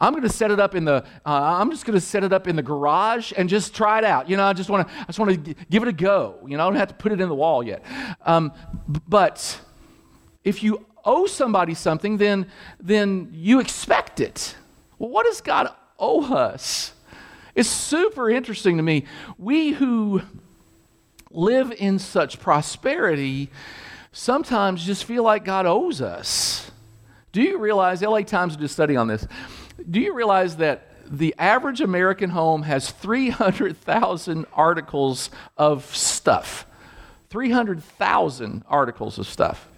I'm 0.00 0.12
going 0.12 0.22
to 0.22 0.28
set 0.28 0.50
it 0.50 0.60
up 0.60 0.74
in 0.74 0.84
the. 0.84 1.04
Uh, 1.26 1.58
I'm 1.60 1.70
just 1.70 1.84
going 1.84 1.98
to 1.98 2.04
set 2.04 2.22
it 2.22 2.32
up 2.32 2.46
in 2.46 2.54
the 2.54 2.62
garage 2.62 3.32
and 3.36 3.48
just 3.48 3.74
try 3.74 3.98
it 3.98 4.04
out. 4.04 4.28
You 4.30 4.36
know, 4.36 4.44
I 4.44 4.52
just 4.52 4.70
want 4.70 4.86
to. 4.86 4.94
I 4.94 5.04
just 5.04 5.18
want 5.18 5.44
to 5.44 5.54
give 5.70 5.82
it 5.82 5.88
a 5.88 5.92
go. 5.92 6.36
You 6.46 6.56
know, 6.56 6.64
I 6.64 6.66
don't 6.66 6.76
have 6.76 6.88
to 6.88 6.94
put 6.94 7.10
it 7.10 7.20
in 7.20 7.28
the 7.28 7.34
wall 7.34 7.62
yet. 7.62 7.84
Um, 8.24 8.52
but 9.08 9.60
if 10.44 10.62
you 10.62 10.86
owe 11.04 11.26
somebody 11.26 11.74
something, 11.74 12.16
then 12.16 12.46
then 12.78 13.30
you 13.32 13.58
expect 13.58 14.20
it. 14.20 14.54
Well, 14.98 15.10
what 15.10 15.26
does 15.26 15.40
God 15.40 15.72
owe 15.98 16.32
us? 16.32 16.92
It's 17.56 17.68
super 17.68 18.30
interesting 18.30 18.76
to 18.76 18.84
me. 18.84 19.04
We 19.36 19.70
who 19.70 20.22
live 21.30 21.72
in 21.72 21.98
such 21.98 22.38
prosperity 22.38 23.50
sometimes 24.12 24.84
just 24.84 25.04
feel 25.04 25.22
like 25.22 25.44
God 25.44 25.66
owes 25.66 26.00
us. 26.00 26.70
Do 27.32 27.42
you 27.42 27.58
realize? 27.58 28.02
LA 28.02 28.22
Times 28.22 28.56
did 28.56 28.64
a 28.64 28.68
study 28.68 28.96
on 28.96 29.08
this 29.08 29.26
do 29.88 30.00
you 30.00 30.12
realize 30.12 30.56
that 30.56 30.86
the 31.06 31.34
average 31.38 31.80
American 31.80 32.30
home 32.30 32.62
has 32.62 32.90
300,000 32.90 34.46
articles 34.52 35.30
of 35.56 35.94
stuff? 35.94 36.66
300,000 37.30 38.64
articles 38.68 39.18
of 39.18 39.26
stuff. 39.26 39.68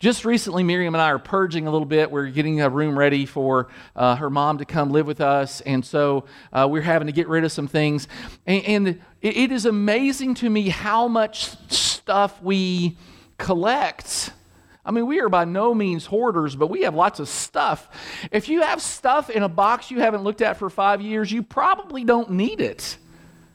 Just 0.00 0.24
recently, 0.24 0.62
Miriam 0.62 0.94
and 0.94 1.00
I 1.00 1.10
are 1.10 1.18
purging 1.18 1.66
a 1.66 1.70
little 1.70 1.86
bit. 1.86 2.10
We're 2.10 2.26
getting 2.26 2.60
a 2.60 2.68
room 2.68 2.98
ready 2.98 3.24
for 3.24 3.68
uh, 3.96 4.16
her 4.16 4.28
mom 4.28 4.58
to 4.58 4.64
come 4.64 4.90
live 4.90 5.06
with 5.06 5.20
us. 5.20 5.60
And 5.62 5.84
so 5.84 6.24
uh, 6.52 6.66
we're 6.70 6.82
having 6.82 7.06
to 7.06 7.12
get 7.12 7.28
rid 7.28 7.44
of 7.44 7.52
some 7.52 7.68
things. 7.68 8.08
And, 8.44 8.64
and 8.64 8.88
it, 9.22 9.36
it 9.36 9.52
is 9.52 9.64
amazing 9.64 10.34
to 10.36 10.50
me 10.50 10.68
how 10.68 11.08
much 11.08 11.46
stuff 11.70 12.42
we 12.42 12.96
collect 13.38 14.32
I 14.86 14.90
mean, 14.90 15.06
we 15.06 15.20
are 15.20 15.30
by 15.30 15.46
no 15.46 15.74
means 15.74 16.04
hoarders, 16.04 16.54
but 16.56 16.66
we 16.66 16.82
have 16.82 16.94
lots 16.94 17.18
of 17.18 17.28
stuff. 17.28 17.88
If 18.30 18.50
you 18.50 18.60
have 18.60 18.82
stuff 18.82 19.30
in 19.30 19.42
a 19.42 19.48
box 19.48 19.90
you 19.90 20.00
haven't 20.00 20.24
looked 20.24 20.42
at 20.42 20.58
for 20.58 20.68
five 20.68 21.00
years, 21.00 21.32
you 21.32 21.42
probably 21.42 22.04
don't 22.04 22.32
need 22.32 22.60
it. 22.60 22.98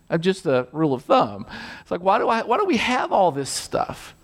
That's 0.07 0.23
just 0.23 0.47
a 0.47 0.67
rule 0.71 0.95
of 0.95 1.03
thumb. 1.03 1.45
It's 1.81 1.91
like, 1.91 2.01
why 2.01 2.17
do, 2.17 2.27
I, 2.27 2.41
why 2.41 2.57
do 2.57 2.65
we 2.65 2.77
have 2.77 3.11
all 3.11 3.31
this 3.31 3.49
stuff? 3.49 4.15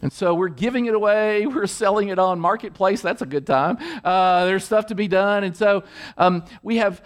And 0.00 0.12
so 0.12 0.32
we're 0.32 0.48
giving 0.48 0.86
it 0.86 0.94
away. 0.94 1.44
We're 1.46 1.66
selling 1.66 2.06
it 2.08 2.20
on 2.20 2.38
Marketplace. 2.38 3.02
That's 3.02 3.20
a 3.20 3.26
good 3.26 3.44
time. 3.44 3.78
Uh, 4.04 4.44
there's 4.44 4.64
stuff 4.64 4.86
to 4.86 4.94
be 4.94 5.08
done. 5.08 5.42
And 5.42 5.56
so 5.56 5.82
um, 6.16 6.44
we 6.62 6.76
have 6.76 7.02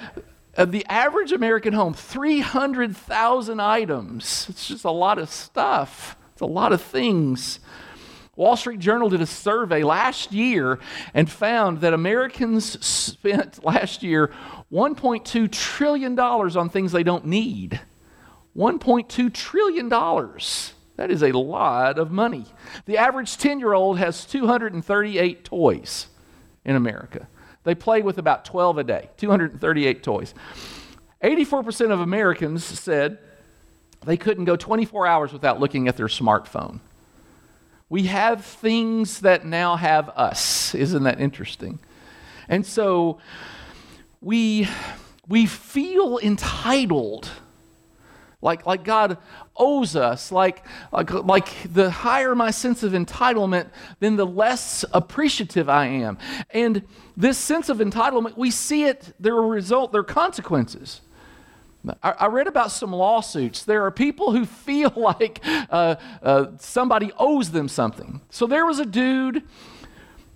uh, 0.59 0.67
the 0.67 0.85
average 0.85 1.33
American 1.33 1.73
home 1.73 1.95
300,000 1.95 3.61
items. 3.61 4.47
It's 4.51 4.69
just 4.69 4.85
a 4.85 4.91
lot 4.91 5.19
of 5.19 5.31
stuff, 5.31 6.19
it's 6.33 6.41
a 6.41 6.47
lot 6.47 6.73
of 6.73 6.81
things. 6.81 7.61
Wall 8.35 8.57
Street 8.57 8.81
Journal 8.81 9.11
did 9.11 9.21
a 9.21 9.27
survey 9.27 9.83
last 9.83 10.33
year 10.33 10.79
and 11.12 11.31
found 11.31 11.83
that 11.83 11.93
Americans 11.93 12.85
spent 12.85 13.62
last 13.65 14.03
year 14.03 14.33
$1.2 14.73 15.53
trillion 15.53 16.19
on 16.19 16.69
things 16.71 16.93
they 16.93 17.03
don't 17.03 17.27
need. 17.27 17.81
$1.2 18.57 19.33
trillion. 19.33 19.89
That 20.97 21.11
is 21.11 21.23
a 21.23 21.33
lot 21.33 21.99
of 21.99 22.11
money. 22.11 22.47
The 22.87 22.97
average 22.97 23.37
10 23.37 23.59
year 23.59 23.75
old 23.75 23.99
has 23.99 24.25
238 24.25 25.45
toys 25.45 26.07
in 26.65 26.77
America. 26.77 27.29
They 27.65 27.75
play 27.75 28.03
with 28.03 28.19
about 28.19 28.45
12 28.45 28.79
a 28.79 28.85
day, 28.85 29.11
238 29.19 30.03
toys. 30.03 30.35
84% 31.23 31.93
of 31.93 32.01
Americans 32.01 32.65
said 32.65 33.19
they 34.05 34.17
couldn't 34.17 34.45
go 34.45 34.57
24 34.57 35.07
hours 35.07 35.33
without 35.33 35.61
looking 35.61 35.89
at 35.89 35.97
their 35.97 36.07
smartphone. 36.07 36.81
We 37.89 38.05
have 38.05 38.45
things 38.45 39.21
that 39.21 39.45
now 39.45 39.77
have 39.77 40.09
us. 40.11 40.75
Isn't 40.75 41.03
that 41.03 41.21
interesting? 41.21 41.79
And 42.49 42.65
so 42.65 43.19
we, 44.21 44.69
we 45.29 45.47
feel 45.47 46.19
entitled. 46.19 47.29
Like, 48.41 48.67
like 48.67 48.83
God 48.83 49.19
owes 49.57 49.95
us, 49.95 50.33
like, 50.33 50.67
like, 50.91 51.13
like 51.13 51.49
the 51.73 51.91
higher 51.91 52.35
my 52.35 52.51
sense 52.51 52.83
of 52.83 52.93
entitlement, 52.93 53.69
then 54.01 54.17
the 54.17 54.27
less 54.27 54.85
appreciative 54.93 55.69
I 55.69 55.87
am. 55.87 56.19
And 56.51 56.83
this 57.17 57.39
sense 57.39 57.69
of 57.69 57.79
entitlement, 57.79 58.37
we 58.37 58.51
see 58.51 58.85
it, 58.85 59.15
there 59.21 59.35
result, 59.35 59.93
there 59.93 60.01
are 60.01 60.05
consequences. 60.05 61.03
I, 62.03 62.27
read 62.27 62.47
about 62.47 62.71
some 62.71 62.93
lawsuits. 62.93 63.65
There 63.65 63.85
are 63.85 63.91
people 63.91 64.33
who 64.33 64.47
feel 64.47 64.93
like 64.97 65.41
uh, 65.45 65.97
uh, 66.23 66.47
somebody 66.59 67.12
owes 67.19 67.51
them 67.51 67.69
something. 67.69 68.21
So 68.31 68.47
there 68.47 68.65
was 68.65 68.79
a 68.79 68.87
dude 68.87 69.43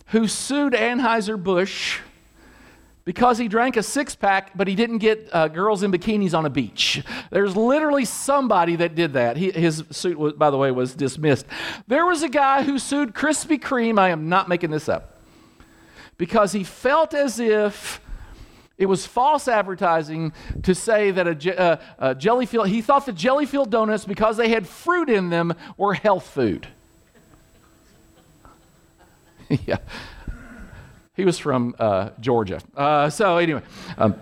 who 0.07 0.27
sued 0.27 0.73
Anheuser-Busch 0.73 2.01
because 3.05 3.39
he 3.39 3.47
drank 3.47 3.77
a 3.77 3.83
six 3.85 4.17
pack, 4.17 4.51
but 4.57 4.67
he 4.67 4.75
didn't 4.75 4.99
get 4.99 5.29
uh, 5.33 5.47
girls 5.47 5.85
in 5.85 5.93
bikinis 5.93 6.35
on 6.35 6.45
a 6.45 6.51
beach. 6.51 7.05
There's 7.31 7.57
literally 7.57 8.05
somebody 8.05 8.75
that 8.77 8.97
did 8.97 9.13
that. 9.13 9.37
He, 9.37 9.53
his 9.53 9.85
suit, 9.91 10.19
was, 10.19 10.33
by 10.33 10.51
the 10.51 10.57
way, 10.57 10.73
was 10.73 10.95
dismissed. 10.95 11.47
There 11.87 12.05
was 12.05 12.25
a 12.25 12.29
guy 12.29 12.65
who 12.65 12.81
sued 12.81 13.15
Krispy 13.15 13.61
Kreme. 13.61 14.01
I 14.01 14.11
am 14.11 14.29
not 14.29 14.49
making 14.49 14.73
this 14.73 14.89
up. 14.89 15.21
Because 16.19 16.51
he 16.51 16.65
felt 16.65 17.15
as 17.15 17.39
if 17.39 18.01
it 18.79 18.87
was 18.87 19.07
false 19.07 19.49
advertising 19.49 20.33
to 20.63 20.75
say 20.75 21.11
that 21.11 21.27
a, 21.27 21.61
uh, 21.61 21.77
a 21.99 22.15
Jellyfield, 22.15 22.69
he 22.69 22.83
thought 22.83 23.07
the 23.07 23.13
Jellyfield 23.13 23.71
donuts, 23.71 24.05
because 24.05 24.37
they 24.37 24.51
had 24.51 24.69
fruit 24.69 25.09
in 25.09 25.31
them, 25.31 25.55
were 25.77 25.95
health 25.95 26.27
food. 26.27 26.67
yeah. 29.67 29.79
He 31.15 31.25
was 31.25 31.39
from 31.39 31.75
uh, 31.79 32.11
Georgia. 32.21 32.61
Uh, 32.77 33.09
so, 33.09 33.39
anyway. 33.39 33.63
Um, 33.97 34.17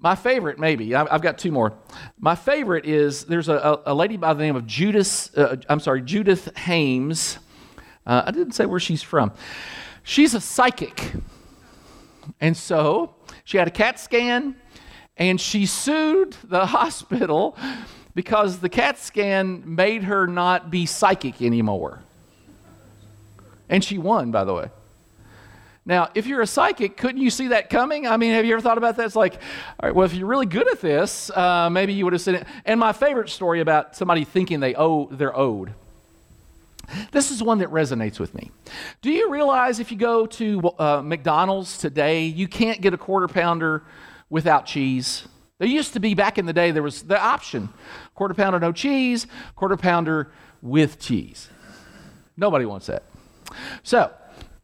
my 0.00 0.14
favorite, 0.14 0.58
maybe, 0.58 0.94
I've 0.94 1.20
got 1.20 1.36
two 1.36 1.52
more. 1.52 1.74
My 2.18 2.34
favorite 2.34 2.86
is 2.86 3.26
there's 3.26 3.50
a, 3.50 3.80
a 3.84 3.94
lady 3.94 4.16
by 4.16 4.32
the 4.32 4.42
name 4.42 4.56
of 4.56 4.66
Judith, 4.66 5.30
uh, 5.36 5.56
I'm 5.68 5.78
sorry, 5.78 6.00
Judith 6.00 6.48
Haimes. 6.54 7.36
Uh, 8.06 8.22
I 8.24 8.30
didn't 8.30 8.52
say 8.52 8.64
where 8.64 8.80
she's 8.80 9.02
from. 9.02 9.32
She's 10.02 10.34
a 10.34 10.40
psychic. 10.40 11.12
And 12.40 12.56
so 12.56 13.14
she 13.44 13.58
had 13.58 13.68
a 13.68 13.70
CAT 13.70 13.98
scan, 13.98 14.56
and 15.16 15.40
she 15.40 15.66
sued 15.66 16.36
the 16.44 16.66
hospital 16.66 17.56
because 18.14 18.58
the 18.58 18.68
CAT 18.68 18.98
scan 18.98 19.62
made 19.64 20.04
her 20.04 20.26
not 20.26 20.70
be 20.70 20.86
psychic 20.86 21.42
anymore. 21.42 22.02
And 23.68 23.84
she 23.84 23.98
won, 23.98 24.30
by 24.30 24.44
the 24.44 24.54
way. 24.54 24.70
Now, 25.86 26.10
if 26.14 26.26
you're 26.26 26.42
a 26.42 26.46
psychic, 26.46 26.96
couldn't 26.96 27.20
you 27.20 27.30
see 27.30 27.48
that 27.48 27.70
coming? 27.70 28.06
I 28.06 28.16
mean, 28.16 28.32
have 28.34 28.44
you 28.44 28.52
ever 28.52 28.60
thought 28.60 28.78
about 28.78 28.96
that? 28.96 29.06
It's 29.06 29.16
like, 29.16 29.34
all 29.34 29.88
right, 29.88 29.94
well, 29.94 30.04
if 30.04 30.12
you're 30.12 30.26
really 30.26 30.46
good 30.46 30.68
at 30.70 30.80
this, 30.80 31.30
uh, 31.30 31.70
maybe 31.70 31.94
you 31.94 32.04
would 32.04 32.12
have 32.12 32.20
seen 32.20 32.34
it. 32.36 32.46
And 32.64 32.78
my 32.78 32.92
favorite 32.92 33.30
story 33.30 33.60
about 33.60 33.96
somebody 33.96 34.24
thinking 34.24 34.60
they 34.60 34.74
owe, 34.74 35.06
they're 35.10 35.36
owed. 35.36 35.72
This 37.12 37.30
is 37.30 37.42
one 37.42 37.58
that 37.58 37.70
resonates 37.70 38.18
with 38.18 38.34
me. 38.34 38.50
Do 39.02 39.10
you 39.10 39.30
realize 39.30 39.80
if 39.80 39.90
you 39.90 39.98
go 39.98 40.26
to 40.26 40.68
uh, 40.78 41.02
McDonald's 41.04 41.78
today, 41.78 42.24
you 42.24 42.48
can't 42.48 42.80
get 42.80 42.94
a 42.94 42.98
quarter 42.98 43.28
pounder 43.28 43.84
without 44.28 44.66
cheese? 44.66 45.26
There 45.58 45.68
used 45.68 45.92
to 45.92 46.00
be 46.00 46.14
back 46.14 46.38
in 46.38 46.46
the 46.46 46.52
day, 46.52 46.70
there 46.70 46.82
was 46.82 47.02
the 47.02 47.20
option 47.20 47.68
quarter 48.14 48.34
pounder 48.34 48.58
no 48.58 48.72
cheese, 48.72 49.26
quarter 49.56 49.76
pounder 49.76 50.30
with 50.62 50.98
cheese. 50.98 51.48
Nobody 52.36 52.64
wants 52.64 52.86
that. 52.86 53.04
So, 53.82 54.12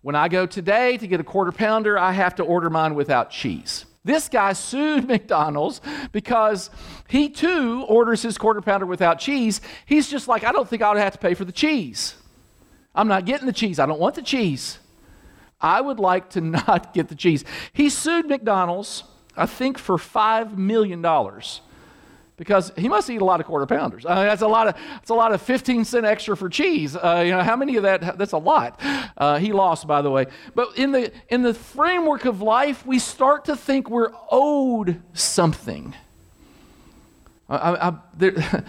when 0.03 0.15
I 0.15 0.29
go 0.29 0.47
today 0.47 0.97
to 0.99 1.07
get 1.07 1.21
a 1.21 1.25
quarter 1.25 1.53
pounder, 1.53 1.99
I 1.99 2.13
have 2.13 2.37
to 2.37 2.45
order 2.45 2.71
mine 2.71 2.95
without 2.95 3.31
cheese. 3.31 3.87
This 4.07 4.29
guy 4.29 4.53
sued 4.53 5.09
McDonald's 5.09 5.81
because 6.13 6.71
he 7.09 7.29
too 7.29 7.85
orders 7.89 8.23
his 8.23 8.39
quarter 8.39 8.61
pounder 8.61 8.87
without 8.87 9.19
cheese. 9.19 9.61
He's 9.85 10.09
just 10.09 10.29
like, 10.29 10.45
I 10.45 10.53
don't 10.53 10.69
think 10.69 10.81
I 10.81 10.91
would 10.93 10.99
have 10.99 11.13
to 11.15 11.19
pay 11.19 11.35
for 11.35 11.45
the 11.45 11.53
cheese. 11.53 12.15
I'm 12.95 13.09
not 13.09 13.27
getting 13.27 13.47
the 13.47 13.53
cheese. 13.53 13.81
I 13.81 13.87
don't 13.87 13.99
want 13.99 14.15
the 14.15 14.23
cheese. 14.23 14.79
I 15.61 15.81
would 15.81 15.99
like 15.99 16.31
to 16.31 16.41
not 16.59 16.95
get 16.95 17.09
the 17.09 17.17
cheese. 17.17 17.45
He 17.73 17.91
sued 17.91 18.29
McDonald's, 18.29 19.03
I 19.37 19.47
think, 19.47 19.77
for 19.77 19.97
$5 19.97 20.57
million 20.57 21.05
because 22.37 22.73
he 22.77 22.89
must 22.89 23.09
eat 23.09 23.21
a 23.21 23.25
lot 23.25 23.41
of 23.41 23.47
quarter 23.47 23.67
pounders. 23.67 24.05
Uh, 24.05 24.25
that's 24.25 24.43
a 24.43 24.49
lot 24.49 24.69
of 24.69 24.75
that's 24.95 25.11
a 25.11 25.15
lot 25.15 25.33
of 25.33 25.41
15 25.41 25.85
cent 25.85 26.05
extra 26.05 26.37
for 26.37 26.49
cheese. 26.49 26.97
Uh, 26.97 27.23
you 27.25 27.31
know 27.31 27.43
how 27.43 27.57
many 27.57 27.77
of 27.77 27.85
that? 27.85 28.19
That's 28.19 28.33
a 28.33 28.39
lot. 28.39 28.81
Uh, 29.17 29.39
he 29.39 29.53
lost, 29.53 29.87
by 29.87 30.03
the 30.03 30.11
way. 30.11 30.27
But 30.55 30.77
in 30.77 30.93
the 30.93 31.13
in 31.29 31.43
the 31.43 31.55
framework 31.55 32.25
of 32.25 32.43
life, 32.43 32.87
we 32.87 32.99
start 32.99 33.47
to 33.47 33.57
think 33.57 33.89
we're 33.89 34.13
owed 34.31 35.03
something. 35.15 35.95
I, 37.49 37.89
I, 37.89 37.93
there, 38.17 38.35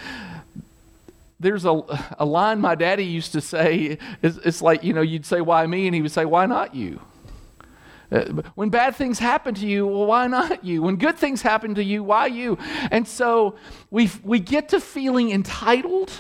there's 1.40 1.66
a, 1.66 1.82
a 2.20 2.26
line 2.26 2.62
my 2.62 2.76
daddy 2.76 3.06
used 3.06 3.34
to 3.34 3.42
say. 3.42 3.98
It's, 4.22 4.38
it's 4.38 4.62
like 4.62 4.84
you 4.84 4.94
know 4.94 5.02
you'd 5.02 5.26
say 5.26 5.42
why 5.42 5.66
me, 5.68 5.88
and 5.88 5.96
he 5.96 6.02
would 6.02 6.12
say 6.12 6.26
why 6.26 6.46
not 6.46 6.74
you. 6.74 7.02
Uh, 8.10 8.42
when 8.56 8.70
bad 8.70 8.96
things 8.96 9.20
happen 9.20 9.54
to 9.56 9.68
you, 9.68 9.86
well, 9.86 10.06
why 10.06 10.28
not 10.28 10.64
you? 10.64 10.82
When 10.82 10.96
good 10.96 11.18
things 11.18 11.42
happen 11.42 11.76
to 11.76 11.84
you, 11.84 12.04
why 12.04 12.28
you? 12.28 12.58
And 12.90 13.08
so 13.08 13.56
we 13.92 14.10
we 14.24 14.40
get 14.40 14.70
to 14.70 14.80
feeling 14.80 15.32
entitled 15.32 16.12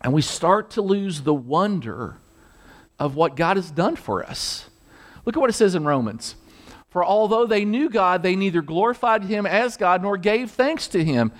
and 0.00 0.12
we 0.12 0.22
start 0.22 0.70
to 0.70 0.82
lose 0.82 1.22
the 1.22 1.34
wonder 1.34 2.16
of 2.98 3.14
what 3.14 3.36
God 3.36 3.56
has 3.56 3.70
done 3.70 3.96
for 3.96 4.24
us. 4.24 4.70
Look 5.26 5.36
at 5.36 5.40
what 5.40 5.50
it 5.50 5.54
says 5.54 5.74
in 5.74 5.84
Romans. 5.84 6.36
For 6.88 7.04
although 7.04 7.46
they 7.46 7.64
knew 7.64 7.88
God, 7.88 8.22
they 8.22 8.34
neither 8.34 8.62
glorified 8.62 9.24
him 9.24 9.46
as 9.46 9.76
God 9.76 10.02
nor 10.02 10.16
gave 10.16 10.50
thanks 10.50 10.88
to 10.88 11.04
him, 11.04 11.30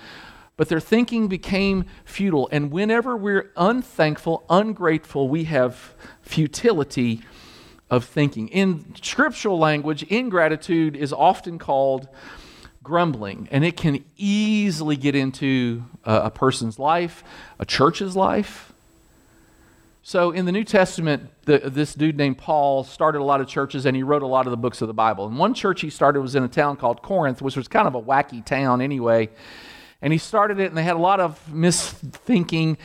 but 0.55 0.69
their 0.69 0.79
thinking 0.79 1.27
became 1.27 1.85
futile. 2.05 2.47
And 2.51 2.71
whenever 2.71 3.17
we're 3.17 3.51
unthankful, 3.57 4.45
ungrateful, 4.49 5.27
we 5.27 5.45
have 5.45 5.93
futility 6.21 7.21
of 7.91 8.05
thinking. 8.05 8.47
In 8.47 8.95
scriptural 9.01 9.59
language, 9.59 10.01
ingratitude 10.03 10.95
is 10.95 11.11
often 11.11 11.59
called 11.59 12.07
grumbling, 12.81 13.49
and 13.51 13.63
it 13.63 13.77
can 13.77 14.03
easily 14.17 14.95
get 14.95 15.13
into 15.13 15.83
a, 16.05 16.15
a 16.15 16.31
person's 16.31 16.79
life, 16.79 17.23
a 17.59 17.65
church's 17.65 18.15
life. 18.15 18.73
So, 20.03 20.31
in 20.31 20.45
the 20.45 20.51
New 20.51 20.63
Testament, 20.63 21.29
the, 21.45 21.59
this 21.59 21.93
dude 21.93 22.17
named 22.17 22.39
Paul 22.39 22.83
started 22.83 23.19
a 23.19 23.23
lot 23.23 23.39
of 23.39 23.47
churches 23.47 23.85
and 23.85 23.95
he 23.95 24.01
wrote 24.01 24.23
a 24.23 24.27
lot 24.27 24.47
of 24.47 24.51
the 24.51 24.57
books 24.57 24.81
of 24.81 24.87
the 24.87 24.95
Bible. 24.95 25.27
And 25.27 25.37
one 25.37 25.53
church 25.53 25.81
he 25.81 25.91
started 25.91 26.21
was 26.21 26.33
in 26.33 26.43
a 26.43 26.47
town 26.47 26.77
called 26.77 27.03
Corinth, 27.03 27.39
which 27.39 27.55
was 27.55 27.67
kind 27.67 27.87
of 27.87 27.93
a 27.93 28.01
wacky 28.01 28.43
town 28.43 28.81
anyway. 28.81 29.29
And 30.01 30.11
he 30.11 30.17
started 30.17 30.59
it, 30.59 30.69
and 30.69 30.77
they 30.77 30.81
had 30.81 30.95
a 30.95 30.99
lot 30.99 31.19
of 31.19 31.39
misthinking. 31.51 32.77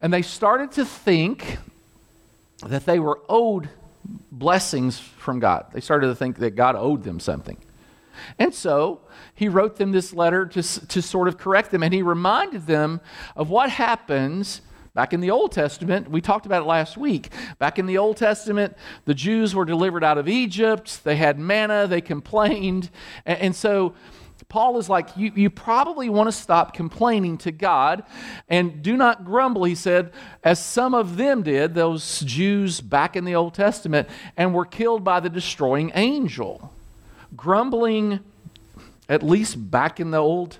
And 0.00 0.10
they 0.10 0.22
started 0.22 0.72
to 0.72 0.86
think 0.86 1.58
that 2.66 2.86
they 2.86 2.98
were 2.98 3.20
owed 3.28 3.68
blessings 4.04 4.98
from 4.98 5.40
God. 5.40 5.66
They 5.72 5.80
started 5.80 6.08
to 6.08 6.14
think 6.14 6.38
that 6.38 6.54
God 6.54 6.76
owed 6.76 7.02
them 7.04 7.20
something. 7.20 7.58
And 8.38 8.54
so 8.54 9.00
he 9.34 9.48
wrote 9.48 9.76
them 9.76 9.92
this 9.92 10.12
letter 10.12 10.46
to, 10.46 10.62
to 10.62 11.02
sort 11.02 11.28
of 11.28 11.36
correct 11.36 11.70
them, 11.70 11.82
and 11.82 11.92
he 11.92 12.02
reminded 12.02 12.66
them 12.66 13.00
of 13.36 13.50
what 13.50 13.70
happens 13.70 14.60
back 14.94 15.12
in 15.12 15.20
the 15.20 15.30
Old 15.30 15.50
Testament. 15.50 16.08
We 16.08 16.20
talked 16.20 16.46
about 16.46 16.62
it 16.62 16.66
last 16.66 16.96
week. 16.96 17.32
Back 17.58 17.78
in 17.78 17.86
the 17.86 17.98
Old 17.98 18.16
Testament, 18.16 18.76
the 19.04 19.14
Jews 19.14 19.54
were 19.54 19.64
delivered 19.64 20.04
out 20.04 20.18
of 20.18 20.28
Egypt, 20.28 21.02
they 21.04 21.16
had 21.16 21.38
manna, 21.38 21.86
they 21.86 22.00
complained. 22.00 22.90
And, 23.26 23.38
and 23.40 23.56
so 23.56 23.94
Paul 24.48 24.78
is 24.78 24.88
like, 24.88 25.16
you, 25.16 25.32
you 25.34 25.50
probably 25.50 26.08
want 26.08 26.28
to 26.28 26.32
stop 26.32 26.74
complaining 26.74 27.38
to 27.38 27.52
God 27.52 28.04
and 28.48 28.82
do 28.82 28.96
not 28.96 29.24
grumble, 29.24 29.64
he 29.64 29.74
said, 29.74 30.12
as 30.42 30.64
some 30.64 30.94
of 30.94 31.16
them 31.16 31.42
did, 31.42 31.74
those 31.74 32.20
Jews 32.20 32.80
back 32.80 33.16
in 33.16 33.24
the 33.24 33.34
Old 33.34 33.54
Testament, 33.54 34.08
and 34.36 34.54
were 34.54 34.64
killed 34.64 35.02
by 35.02 35.20
the 35.20 35.30
destroying 35.30 35.90
angel. 35.94 36.72
Grumbling, 37.36 38.20
at 39.08 39.22
least 39.22 39.70
back 39.70 39.98
in 39.98 40.10
the 40.10 40.18
Old 40.18 40.58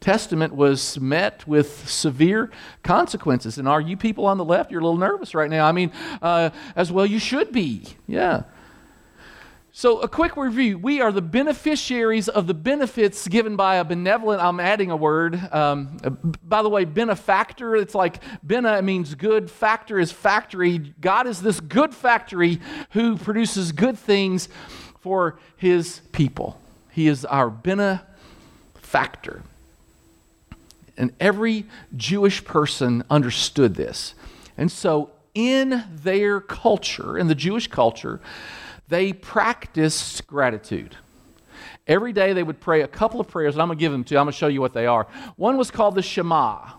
Testament, 0.00 0.54
was 0.54 1.00
met 1.00 1.46
with 1.48 1.88
severe 1.88 2.50
consequences. 2.82 3.58
And 3.58 3.66
are 3.66 3.80
you 3.80 3.96
people 3.96 4.26
on 4.26 4.38
the 4.38 4.44
left? 4.44 4.70
You're 4.70 4.80
a 4.80 4.84
little 4.84 4.98
nervous 4.98 5.34
right 5.34 5.50
now. 5.50 5.66
I 5.66 5.72
mean, 5.72 5.90
uh, 6.20 6.50
as 6.76 6.92
well, 6.92 7.06
you 7.06 7.18
should 7.18 7.52
be. 7.52 7.82
Yeah. 8.06 8.42
So, 9.76 9.98
a 9.98 10.06
quick 10.06 10.36
review. 10.36 10.78
We 10.78 11.00
are 11.00 11.10
the 11.10 11.20
beneficiaries 11.20 12.28
of 12.28 12.46
the 12.46 12.54
benefits 12.54 13.26
given 13.26 13.56
by 13.56 13.74
a 13.74 13.84
benevolent, 13.84 14.40
I'm 14.40 14.60
adding 14.60 14.92
a 14.92 14.96
word. 14.96 15.34
Um, 15.52 15.98
by 16.44 16.62
the 16.62 16.68
way, 16.68 16.84
benefactor, 16.84 17.74
it's 17.74 17.92
like 17.92 18.22
bene 18.46 18.80
means 18.82 19.16
good, 19.16 19.50
factor 19.50 19.98
is 19.98 20.12
factory. 20.12 20.78
God 21.00 21.26
is 21.26 21.42
this 21.42 21.58
good 21.58 21.92
factory 21.92 22.60
who 22.90 23.16
produces 23.16 23.72
good 23.72 23.98
things 23.98 24.48
for 25.00 25.40
his 25.56 26.02
people. 26.12 26.60
He 26.92 27.08
is 27.08 27.24
our 27.24 27.50
benefactor. 27.50 29.42
And 30.96 31.12
every 31.18 31.66
Jewish 31.96 32.44
person 32.44 33.02
understood 33.10 33.74
this. 33.74 34.14
And 34.56 34.70
so, 34.70 35.10
in 35.34 35.82
their 35.90 36.40
culture, 36.40 37.18
in 37.18 37.26
the 37.26 37.34
Jewish 37.34 37.66
culture, 37.66 38.20
they 38.88 39.12
practiced 39.12 40.26
gratitude. 40.26 40.96
Every 41.86 42.12
day 42.12 42.32
they 42.32 42.42
would 42.42 42.60
pray 42.60 42.82
a 42.82 42.88
couple 42.88 43.20
of 43.20 43.28
prayers, 43.28 43.54
and 43.54 43.62
I'm 43.62 43.68
going 43.68 43.78
to 43.78 43.80
give 43.80 43.92
them 43.92 44.04
to 44.04 44.14
you. 44.14 44.18
I'm 44.18 44.24
going 44.24 44.32
to 44.32 44.38
show 44.38 44.46
you 44.46 44.60
what 44.60 44.72
they 44.72 44.86
are. 44.86 45.06
One 45.36 45.56
was 45.56 45.70
called 45.70 45.94
the 45.94 46.02
Shema. 46.02 46.70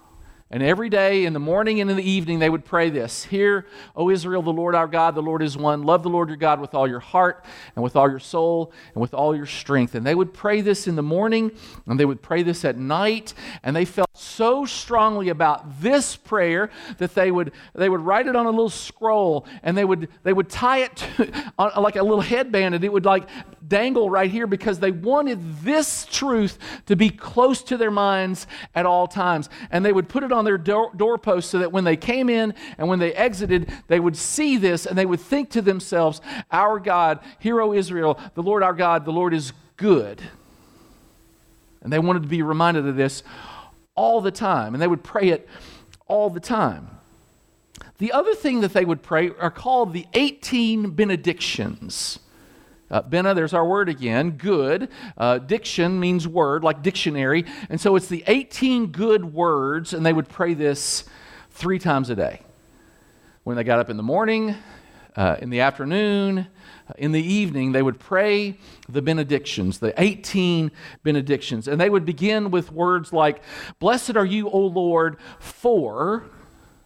And 0.51 0.61
every 0.61 0.89
day, 0.89 1.25
in 1.25 1.33
the 1.33 1.39
morning 1.39 1.81
and 1.81 1.89
in 1.89 1.97
the 1.97 2.07
evening, 2.07 2.37
they 2.37 2.51
would 2.51 2.65
pray 2.65 2.91
this 2.91 3.23
Hear, 3.23 3.65
O 3.95 4.11
Israel, 4.11 4.43
the 4.43 4.53
Lord 4.53 4.75
our 4.75 4.85
God, 4.85 5.15
the 5.15 5.21
Lord 5.21 5.41
is 5.41 5.57
one. 5.57 5.81
Love 5.81 6.03
the 6.03 6.09
Lord 6.09 6.29
your 6.29 6.37
God 6.37 6.61
with 6.61 6.75
all 6.75 6.87
your 6.87 6.99
heart, 6.99 7.43
and 7.75 7.81
with 7.81 7.95
all 7.95 8.07
your 8.07 8.19
soul, 8.19 8.71
and 8.93 9.01
with 9.01 9.15
all 9.15 9.35
your 9.35 9.47
strength. 9.47 9.95
And 9.95 10.05
they 10.05 10.13
would 10.13 10.35
pray 10.35 10.61
this 10.61 10.87
in 10.87 10.95
the 10.95 11.01
morning, 11.01 11.51
and 11.87 11.99
they 11.99 12.05
would 12.05 12.21
pray 12.21 12.43
this 12.43 12.63
at 12.63 12.77
night. 12.77 13.33
And 13.63 13.75
they 13.75 13.85
felt 13.85 14.15
so 14.15 14.65
strongly 14.65 15.29
about 15.29 15.81
this 15.81 16.15
prayer 16.15 16.69
that 16.99 17.15
they 17.15 17.31
would, 17.31 17.51
they 17.73 17.89
would 17.89 18.01
write 18.01 18.27
it 18.27 18.35
on 18.35 18.45
a 18.45 18.51
little 18.51 18.69
scroll, 18.69 19.47
and 19.63 19.75
they 19.75 19.83
would, 19.83 20.09
they 20.21 20.33
would 20.33 20.49
tie 20.49 20.83
it 20.83 20.95
to, 20.95 21.51
on, 21.57 21.71
like 21.81 21.95
a 21.95 22.03
little 22.03 22.21
headband, 22.21 22.75
and 22.75 22.83
it 22.83 22.93
would 22.93 23.05
like 23.05 23.27
dangle 23.67 24.09
right 24.09 24.29
here 24.29 24.47
because 24.47 24.79
they 24.79 24.91
wanted 24.91 25.61
this 25.61 26.05
truth 26.05 26.57
to 26.85 26.95
be 26.95 27.09
close 27.09 27.63
to 27.63 27.77
their 27.77 27.91
minds 27.91 28.47
at 28.73 28.85
all 28.85 29.07
times. 29.07 29.49
And 29.71 29.85
they 29.85 29.93
would 29.93 30.09
put 30.09 30.23
it 30.23 30.31
on 30.31 30.45
their 30.45 30.57
door, 30.57 30.91
doorpost 30.95 31.49
so 31.49 31.59
that 31.59 31.71
when 31.71 31.83
they 31.83 31.97
came 31.97 32.29
in 32.29 32.53
and 32.77 32.87
when 32.87 32.99
they 32.99 33.13
exited, 33.13 33.71
they 33.87 33.99
would 33.99 34.17
see 34.17 34.57
this 34.57 34.85
and 34.85 34.97
they 34.97 35.05
would 35.05 35.19
think 35.19 35.49
to 35.51 35.61
themselves, 35.61 36.21
Our 36.51 36.79
God, 36.79 37.19
hero 37.39 37.73
Israel, 37.73 38.19
the 38.33 38.43
Lord 38.43 38.63
our 38.63 38.73
God, 38.73 39.05
the 39.05 39.11
Lord 39.11 39.33
is 39.33 39.53
good. 39.77 40.21
And 41.81 41.93
they 41.93 41.99
wanted 41.99 42.23
to 42.23 42.29
be 42.29 42.41
reminded 42.41 42.87
of 42.87 42.95
this 42.95 43.23
all 43.93 44.21
the 44.21 44.31
time. 44.31 44.73
And 44.73 44.81
they 44.81 44.87
would 44.87 45.03
pray 45.03 45.29
it 45.29 45.47
all 46.07 46.29
the 46.29 46.39
time. 46.39 46.89
The 47.97 48.11
other 48.11 48.35
thing 48.35 48.61
that 48.61 48.73
they 48.73 48.83
would 48.83 49.01
pray 49.01 49.31
are 49.39 49.51
called 49.51 49.93
the 49.93 50.05
18 50.13 50.91
benedictions. 50.91 52.19
Uh, 52.89 53.01
there's 53.33 53.53
our 53.53 53.65
word 53.65 53.89
again, 53.89 54.31
good. 54.31 54.89
Uh, 55.17 55.39
diction 55.39 55.99
means 55.99 56.27
word, 56.27 56.63
like 56.63 56.83
dictionary. 56.83 57.45
And 57.69 57.81
so 57.81 57.95
it's 57.95 58.07
the 58.07 58.23
18 58.27 58.87
good 58.87 59.33
words, 59.33 59.93
and 59.93 60.05
they 60.05 60.13
would 60.13 60.29
pray 60.29 60.53
this 60.53 61.05
three 61.49 61.79
times 61.79 62.09
a 62.09 62.15
day. 62.15 62.41
When 63.43 63.57
they 63.57 63.63
got 63.63 63.79
up 63.79 63.89
in 63.89 63.97
the 63.97 64.03
morning, 64.03 64.55
uh, 65.15 65.37
in 65.39 65.49
the 65.49 65.61
afternoon, 65.61 66.47
in 66.97 67.11
the 67.11 67.21
evening, 67.21 67.71
they 67.71 67.81
would 67.81 67.99
pray 67.99 68.57
the 68.87 69.01
benedictions, 69.01 69.79
the 69.79 69.99
18 69.99 70.71
benedictions. 71.03 71.67
And 71.67 71.81
they 71.81 71.89
would 71.89 72.05
begin 72.05 72.51
with 72.51 72.71
words 72.71 73.11
like, 73.11 73.41
Blessed 73.79 74.15
are 74.15 74.25
you, 74.25 74.49
O 74.49 74.59
Lord, 74.59 75.17
for. 75.39 76.25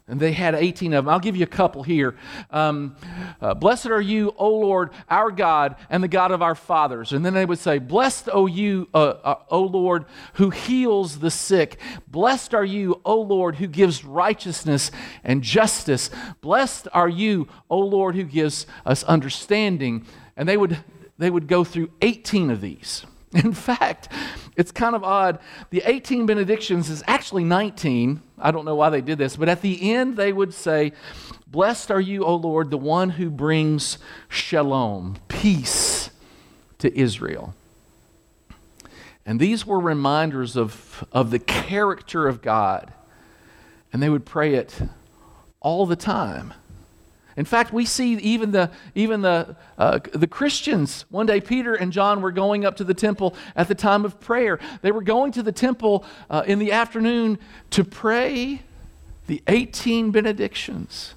And 0.09 0.19
they 0.19 0.31
had 0.31 0.55
18 0.55 0.93
of 0.93 1.05
them. 1.05 1.13
I'll 1.13 1.19
give 1.19 1.35
you 1.35 1.43
a 1.43 1.47
couple 1.47 1.83
here. 1.83 2.15
Um, 2.49 2.95
uh, 3.39 3.53
Blessed 3.53 3.87
are 3.87 4.01
you, 4.01 4.33
O 4.37 4.49
Lord, 4.49 4.89
our 5.07 5.29
God, 5.29 5.75
and 5.89 6.03
the 6.03 6.07
God 6.07 6.31
of 6.31 6.41
our 6.41 6.55
fathers. 6.55 7.13
And 7.13 7.23
then 7.23 7.35
they 7.35 7.45
would 7.45 7.59
say, 7.59 7.77
Blessed, 7.77 8.27
O 8.33 8.47
you, 8.47 8.87
uh, 8.93 8.97
uh, 9.23 9.35
O 9.49 9.61
Lord, 9.61 10.05
who 10.33 10.49
heals 10.49 11.19
the 11.19 11.29
sick. 11.29 11.79
Blessed 12.07 12.55
are 12.55 12.65
you, 12.65 12.99
O 13.05 13.21
Lord, 13.21 13.57
who 13.57 13.67
gives 13.67 14.03
righteousness 14.03 14.89
and 15.23 15.43
justice. 15.43 16.09
Blessed 16.41 16.87
are 16.91 17.09
you, 17.09 17.47
O 17.69 17.79
Lord, 17.79 18.15
who 18.15 18.23
gives 18.23 18.65
us 18.85 19.03
understanding. 19.03 20.05
And 20.35 20.49
they 20.49 20.57
would, 20.57 20.79
they 21.19 21.29
would 21.29 21.47
go 21.47 21.63
through 21.63 21.91
18 22.01 22.49
of 22.49 22.61
these. 22.61 23.05
In 23.33 23.53
fact, 23.53 24.11
it's 24.55 24.71
kind 24.71 24.95
of 24.95 25.03
odd. 25.03 25.39
The 25.69 25.83
18 25.85 26.25
benedictions 26.25 26.89
is 26.89 27.03
actually 27.05 27.43
19. 27.43 28.21
I 28.39 28.51
don't 28.51 28.65
know 28.65 28.75
why 28.75 28.89
they 28.89 29.01
did 29.01 29.19
this, 29.19 29.35
but 29.35 29.49
at 29.49 29.61
the 29.61 29.91
end 29.91 30.17
they 30.17 30.33
would 30.33 30.53
say, 30.53 30.93
Blessed 31.47 31.91
are 31.91 32.01
you, 32.01 32.25
O 32.25 32.35
Lord, 32.35 32.71
the 32.71 32.77
one 32.77 33.11
who 33.11 33.29
brings 33.29 33.97
shalom, 34.27 35.17
peace 35.27 36.09
to 36.79 36.95
Israel. 36.97 37.53
And 39.25 39.39
these 39.39 39.65
were 39.65 39.79
reminders 39.79 40.55
of, 40.55 41.05
of 41.11 41.29
the 41.29 41.39
character 41.39 42.27
of 42.27 42.41
God. 42.41 42.93
And 43.93 44.01
they 44.01 44.09
would 44.09 44.25
pray 44.25 44.55
it 44.55 44.81
all 45.59 45.85
the 45.85 45.95
time. 45.95 46.53
In 47.39 47.45
fact, 47.45 47.71
we 47.71 47.86
see 47.86 48.15
even 48.15 48.52
the, 48.52 48.69
even 48.95 49.21
the, 49.21 49.56
uh, 49.78 49.99
the 50.12 50.28
Christians. 50.28 51.06
One 51.10 51.25
day, 51.25 51.39
Peter 51.39 51.73
and 51.73 51.93
John 51.93 52.21
were 52.21 52.34
going 52.34 52.65
up 52.65 52.75
to 52.75 52.84
the 52.84 52.93
temple 52.93 53.34
at 53.56 53.69
the 53.69 53.75
time 53.75 54.04
of 54.04 54.19
prayer. 54.19 54.60
They 54.82 54.91
were 54.91 55.02
going 55.02 55.32
to 55.32 55.41
the 55.41 55.54
temple 55.54 56.04
uh, 56.30 56.43
in 56.45 56.60
the 56.60 56.73
afternoon 56.73 57.39
to 57.69 57.86
pray 57.86 58.63
the 59.28 59.41
18 59.47 60.12
benedictions. 60.12 61.13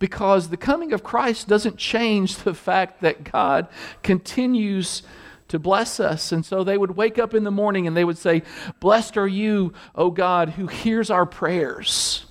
Because 0.00 0.48
the 0.48 0.56
coming 0.56 0.92
of 0.92 1.04
Christ 1.04 1.46
doesn't 1.46 1.76
change 1.76 2.38
the 2.38 2.52
fact 2.52 3.00
that 3.02 3.22
God 3.30 3.68
continues 4.02 5.04
to 5.46 5.60
bless 5.60 6.00
us. 6.00 6.32
And 6.32 6.44
so 6.44 6.64
they 6.64 6.76
would 6.76 6.96
wake 6.96 7.16
up 7.16 7.32
in 7.32 7.44
the 7.44 7.52
morning 7.52 7.86
and 7.86 7.96
they 7.96 8.04
would 8.04 8.18
say, 8.18 8.42
Blessed 8.80 9.16
are 9.16 9.28
you, 9.28 9.72
O 9.94 10.10
God, 10.10 10.48
who 10.48 10.66
hears 10.66 11.10
our 11.10 11.26
prayers. 11.26 12.26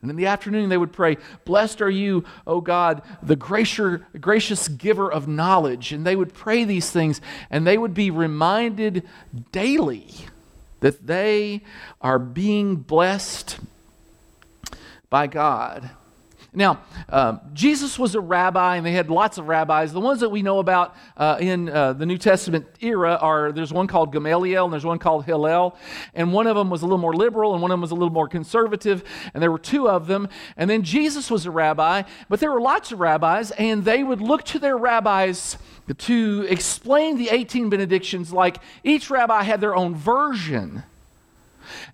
And 0.00 0.10
in 0.10 0.16
the 0.16 0.26
afternoon, 0.26 0.68
they 0.68 0.78
would 0.78 0.92
pray, 0.92 1.16
Blessed 1.44 1.80
are 1.80 1.90
you, 1.90 2.24
O 2.46 2.60
God, 2.60 3.02
the 3.22 3.34
gracious 3.34 4.68
giver 4.68 5.10
of 5.10 5.26
knowledge. 5.26 5.92
And 5.92 6.06
they 6.06 6.14
would 6.14 6.32
pray 6.34 6.64
these 6.64 6.90
things, 6.90 7.20
and 7.50 7.66
they 7.66 7.76
would 7.76 7.94
be 7.94 8.10
reminded 8.10 9.02
daily 9.50 10.06
that 10.80 11.06
they 11.06 11.62
are 12.00 12.20
being 12.20 12.76
blessed 12.76 13.58
by 15.10 15.26
God. 15.26 15.90
Now, 16.58 16.80
uh, 17.08 17.38
Jesus 17.54 18.00
was 18.00 18.16
a 18.16 18.20
rabbi, 18.20 18.74
and 18.74 18.84
they 18.84 18.90
had 18.90 19.10
lots 19.10 19.38
of 19.38 19.46
rabbis. 19.46 19.92
The 19.92 20.00
ones 20.00 20.18
that 20.18 20.30
we 20.30 20.42
know 20.42 20.58
about 20.58 20.96
uh, 21.16 21.36
in 21.38 21.68
uh, 21.68 21.92
the 21.92 22.04
New 22.04 22.18
Testament 22.18 22.66
era 22.80 23.14
are 23.14 23.52
there's 23.52 23.72
one 23.72 23.86
called 23.86 24.12
Gamaliel, 24.12 24.64
and 24.64 24.72
there's 24.72 24.84
one 24.84 24.98
called 24.98 25.24
Hillel. 25.24 25.76
And 26.14 26.32
one 26.32 26.48
of 26.48 26.56
them 26.56 26.68
was 26.68 26.82
a 26.82 26.84
little 26.84 26.98
more 26.98 27.14
liberal, 27.14 27.52
and 27.52 27.62
one 27.62 27.70
of 27.70 27.74
them 27.74 27.80
was 27.82 27.92
a 27.92 27.94
little 27.94 28.10
more 28.10 28.26
conservative. 28.26 29.04
And 29.34 29.40
there 29.40 29.52
were 29.52 29.60
two 29.60 29.88
of 29.88 30.08
them. 30.08 30.28
And 30.56 30.68
then 30.68 30.82
Jesus 30.82 31.30
was 31.30 31.46
a 31.46 31.50
rabbi, 31.52 32.02
but 32.28 32.40
there 32.40 32.50
were 32.50 32.60
lots 32.60 32.90
of 32.90 32.98
rabbis, 32.98 33.52
and 33.52 33.84
they 33.84 34.02
would 34.02 34.20
look 34.20 34.42
to 34.46 34.58
their 34.58 34.76
rabbis 34.76 35.58
to 35.96 36.44
explain 36.48 37.18
the 37.18 37.28
18 37.28 37.70
benedictions 37.70 38.32
like 38.32 38.56
each 38.82 39.10
rabbi 39.10 39.44
had 39.44 39.60
their 39.60 39.76
own 39.76 39.94
version. 39.94 40.82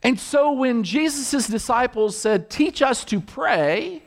And 0.02 0.18
so 0.18 0.52
when 0.52 0.84
Jesus' 0.84 1.48
disciples 1.48 2.16
said, 2.16 2.48
Teach 2.48 2.80
us 2.80 3.04
to 3.04 3.20
pray, 3.20 4.00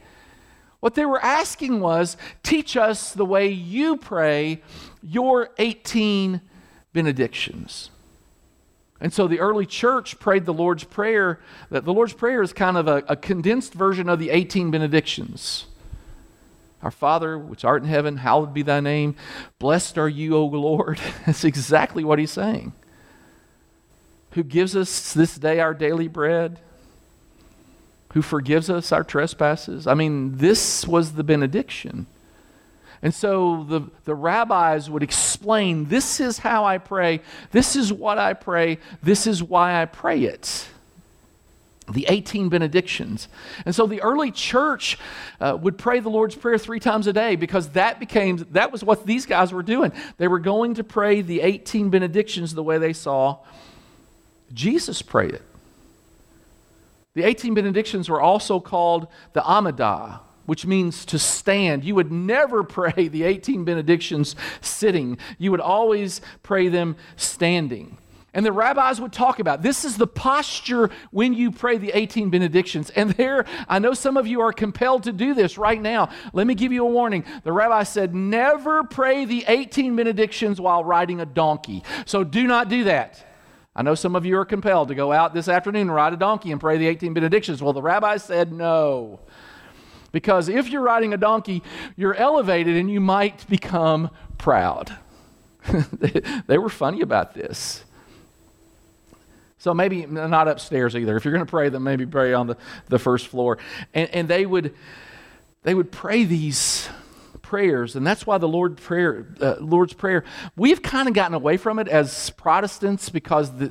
what 0.80 0.96
they 0.96 1.06
were 1.06 1.24
asking 1.24 1.80
was, 1.80 2.18
teach 2.44 2.78
us 2.78 3.14
the 3.14 3.26
way 3.26 3.50
you 3.50 3.98
pray 3.98 4.62
your 5.02 5.50
18 5.58 6.42
benedictions. 6.94 7.90
And 9.00 9.14
so 9.14 9.28
the 9.28 9.40
early 9.40 9.66
church 9.66 10.20
prayed 10.20 10.46
the 10.46 10.54
Lord's 10.54 10.84
Prayer. 10.84 11.40
That 11.70 11.86
the 11.86 11.94
Lord's 11.94 12.14
Prayer 12.14 12.42
is 12.42 12.54
kind 12.54 12.78
of 12.78 12.88
a, 12.88 13.04
a 13.08 13.16
condensed 13.16 13.74
version 13.74 14.10
of 14.10 14.20
the 14.20 14.30
18 14.30 14.72
benedictions. 14.72 15.66
Our 16.82 16.92
Father, 16.92 17.38
which 17.38 17.66
art 17.66 17.82
in 17.82 17.90
heaven, 17.90 18.18
hallowed 18.18 18.54
be 18.54 18.62
thy 18.62 18.80
name. 18.80 19.16
Blessed 19.60 19.98
are 19.98 20.10
you, 20.10 20.36
O 20.36 20.46
Lord. 20.46 21.00
That's 21.26 21.44
exactly 21.44 22.04
what 22.04 22.20
he's 22.20 22.32
saying. 22.32 22.74
Who 24.32 24.44
gives 24.44 24.76
us 24.76 25.14
this 25.14 25.36
day 25.36 25.60
our 25.60 25.74
daily 25.74 26.08
bread 26.08 26.60
who 28.18 28.22
forgives 28.24 28.68
us 28.68 28.92
our 28.92 29.04
trespasses. 29.04 29.86
I 29.86 29.94
mean, 29.94 30.38
this 30.38 30.88
was 30.88 31.14
the 31.14 31.24
benediction. 31.24 32.08
And 33.04 33.14
so 33.14 33.64
the, 33.64 33.82
the 34.06 34.16
rabbis 34.16 34.90
would 34.90 35.04
explain 35.04 35.86
this 35.86 36.20
is 36.20 36.40
how 36.40 36.66
I 36.66 36.80
pray, 36.80 37.22
this 37.52 37.76
is 37.76 37.94
what 37.94 38.18
I 38.18 38.34
pray, 38.34 38.80
this 39.04 39.28
is 39.28 39.44
why 39.44 39.80
I 39.80 39.86
pray 39.86 40.24
it. 40.24 40.68
The 41.92 42.08
18 42.10 42.50
benedictions. 42.50 43.28
And 43.68 43.76
so 43.76 43.86
the 43.86 44.02
early 44.02 44.32
church 44.32 44.98
uh, 45.40 45.56
would 45.62 45.78
pray 45.78 46.00
the 46.00 46.10
Lord's 46.10 46.34
Prayer 46.34 46.58
three 46.58 46.80
times 46.80 47.06
a 47.06 47.14
day 47.14 47.36
because 47.36 47.70
that 47.74 48.00
became, 48.00 48.44
that 48.54 48.72
was 48.72 48.84
what 48.84 49.06
these 49.06 49.28
guys 49.28 49.54
were 49.54 49.62
doing. 49.62 49.92
They 50.18 50.28
were 50.28 50.40
going 50.40 50.74
to 50.74 50.84
pray 50.84 51.22
the 51.22 51.42
18 51.42 51.92
benedictions 51.92 52.56
the 52.56 52.64
way 52.64 52.80
they 52.80 52.94
saw 52.94 53.38
Jesus 54.52 55.04
pray 55.04 55.28
it. 55.28 55.44
The 57.18 57.24
18 57.24 57.56
benedictions 57.56 58.10
were 58.10 58.22
also 58.22 58.60
called 58.60 59.08
the 59.34 59.42
Amidah, 59.42 60.20
which 60.46 60.68
means 60.68 61.04
to 61.06 61.18
stand. 61.18 61.84
You 61.84 61.96
would 61.96 62.12
never 62.12 62.64
pray 62.78 63.08
the 63.08 63.24
18 63.24 63.66
benedictions 63.66 64.36
sitting, 64.62 65.18
you 65.40 65.50
would 65.50 65.60
always 65.60 66.22
pray 66.44 66.68
them 66.68 66.96
standing. 67.16 67.98
And 68.36 68.46
the 68.46 68.52
rabbis 68.52 69.02
would 69.02 69.14
talk 69.14 69.40
about 69.40 69.64
this 69.64 69.84
is 69.84 69.98
the 69.98 70.06
posture 70.06 70.92
when 71.10 71.34
you 71.34 71.50
pray 71.50 71.80
the 71.80 71.90
18 71.92 72.30
benedictions. 72.30 72.92
And 72.92 73.10
there, 73.14 73.46
I 73.68 73.80
know 73.80 73.96
some 73.96 74.16
of 74.16 74.28
you 74.28 74.42
are 74.42 74.54
compelled 74.54 75.02
to 75.06 75.12
do 75.12 75.34
this 75.34 75.58
right 75.58 75.82
now. 75.82 76.10
Let 76.34 76.46
me 76.46 76.54
give 76.54 76.72
you 76.72 76.86
a 76.86 76.92
warning. 76.92 77.26
The 77.42 77.52
rabbi 77.52 77.82
said, 77.82 78.14
never 78.14 78.84
pray 78.84 79.26
the 79.26 79.44
18 79.48 79.96
benedictions 79.96 80.62
while 80.62 80.84
riding 80.84 81.20
a 81.20 81.26
donkey. 81.26 81.84
So 82.06 82.24
do 82.24 82.46
not 82.46 82.70
do 82.70 82.84
that. 82.84 83.26
I 83.78 83.84
know 83.84 83.94
some 83.94 84.16
of 84.16 84.26
you 84.26 84.36
are 84.40 84.46
compelled 84.46 84.88
to 84.88 84.96
go 84.96 85.12
out 85.12 85.36
this 85.36 85.48
afternoon 85.48 85.84
and 85.84 85.94
ride 85.94 86.12
a 86.12 86.18
donkey 86.18 86.52
and 86.52 86.60
pray 86.60 86.80
the 86.80 86.88
18 86.88 87.14
benedictions. 87.14 87.62
Well, 87.62 87.74
the 87.74 87.82
rabbi 87.82 88.18
said 88.18 88.52
no. 88.52 89.20
Because 90.12 90.50
if 90.50 90.70
you're 90.70 90.82
riding 90.82 91.14
a 91.14 91.18
donkey, 91.18 91.62
you're 91.96 92.16
elevated 92.16 92.76
and 92.76 92.90
you 92.90 93.00
might 93.00 93.48
become 93.48 94.10
proud. 94.40 94.98
they 96.48 96.58
were 96.58 96.70
funny 96.70 97.02
about 97.02 97.36
this. 97.36 97.84
So 99.60 99.76
maybe 99.76 100.08
not 100.08 100.48
upstairs 100.48 100.96
either. 100.96 101.16
If 101.16 101.24
you're 101.24 101.34
going 101.34 101.46
to 101.46 101.50
pray, 101.50 101.70
then 101.70 101.84
maybe 101.84 102.08
pray 102.08 102.34
on 102.34 102.48
the, 102.48 102.58
the 102.88 102.98
first 102.98 103.28
floor. 103.28 103.60
And, 103.94 104.10
and 104.10 104.28
they 104.28 104.48
would 104.48 104.74
they 105.64 105.76
would 105.76 105.92
pray 105.92 106.24
these 106.24 106.88
prayers, 107.48 107.96
and 107.96 108.06
that's 108.06 108.28
why 108.28 108.38
the 108.38 108.48
Lord 108.48 108.76
prayer, 108.76 109.26
uh, 109.40 109.56
Lord's 109.62 109.94
Prayer, 109.94 110.26
we've 110.58 110.82
kind 110.82 111.08
of 111.08 111.14
gotten 111.14 111.34
away 111.34 111.56
from 111.56 111.80
it 111.80 111.88
as 111.88 112.30
Protestants 112.32 113.08
because 113.08 113.58
the, 113.58 113.70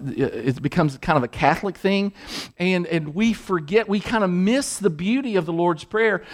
it 0.49 0.63
becomes 0.63 0.97
kind 0.97 1.19
of 1.19 1.23
a 1.23 1.29
Catholic 1.29 1.77
thing, 1.77 2.15
and, 2.59 2.87
and 2.87 3.15
we 3.15 3.35
forget, 3.35 3.87
we 3.87 4.01
kind 4.01 4.25
of 4.25 4.31
miss 4.31 4.79
the 4.79 4.89
beauty 4.89 5.37
of 5.37 5.45
the 5.45 5.53
Lord's 5.53 5.85
Prayer 5.85 6.25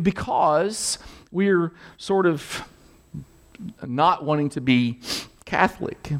because 0.00 0.98
we're 1.32 1.72
sort 1.96 2.24
of 2.24 2.62
not 3.84 4.24
wanting 4.24 4.50
to 4.50 4.60
be 4.60 5.00
Catholic. 5.44 6.12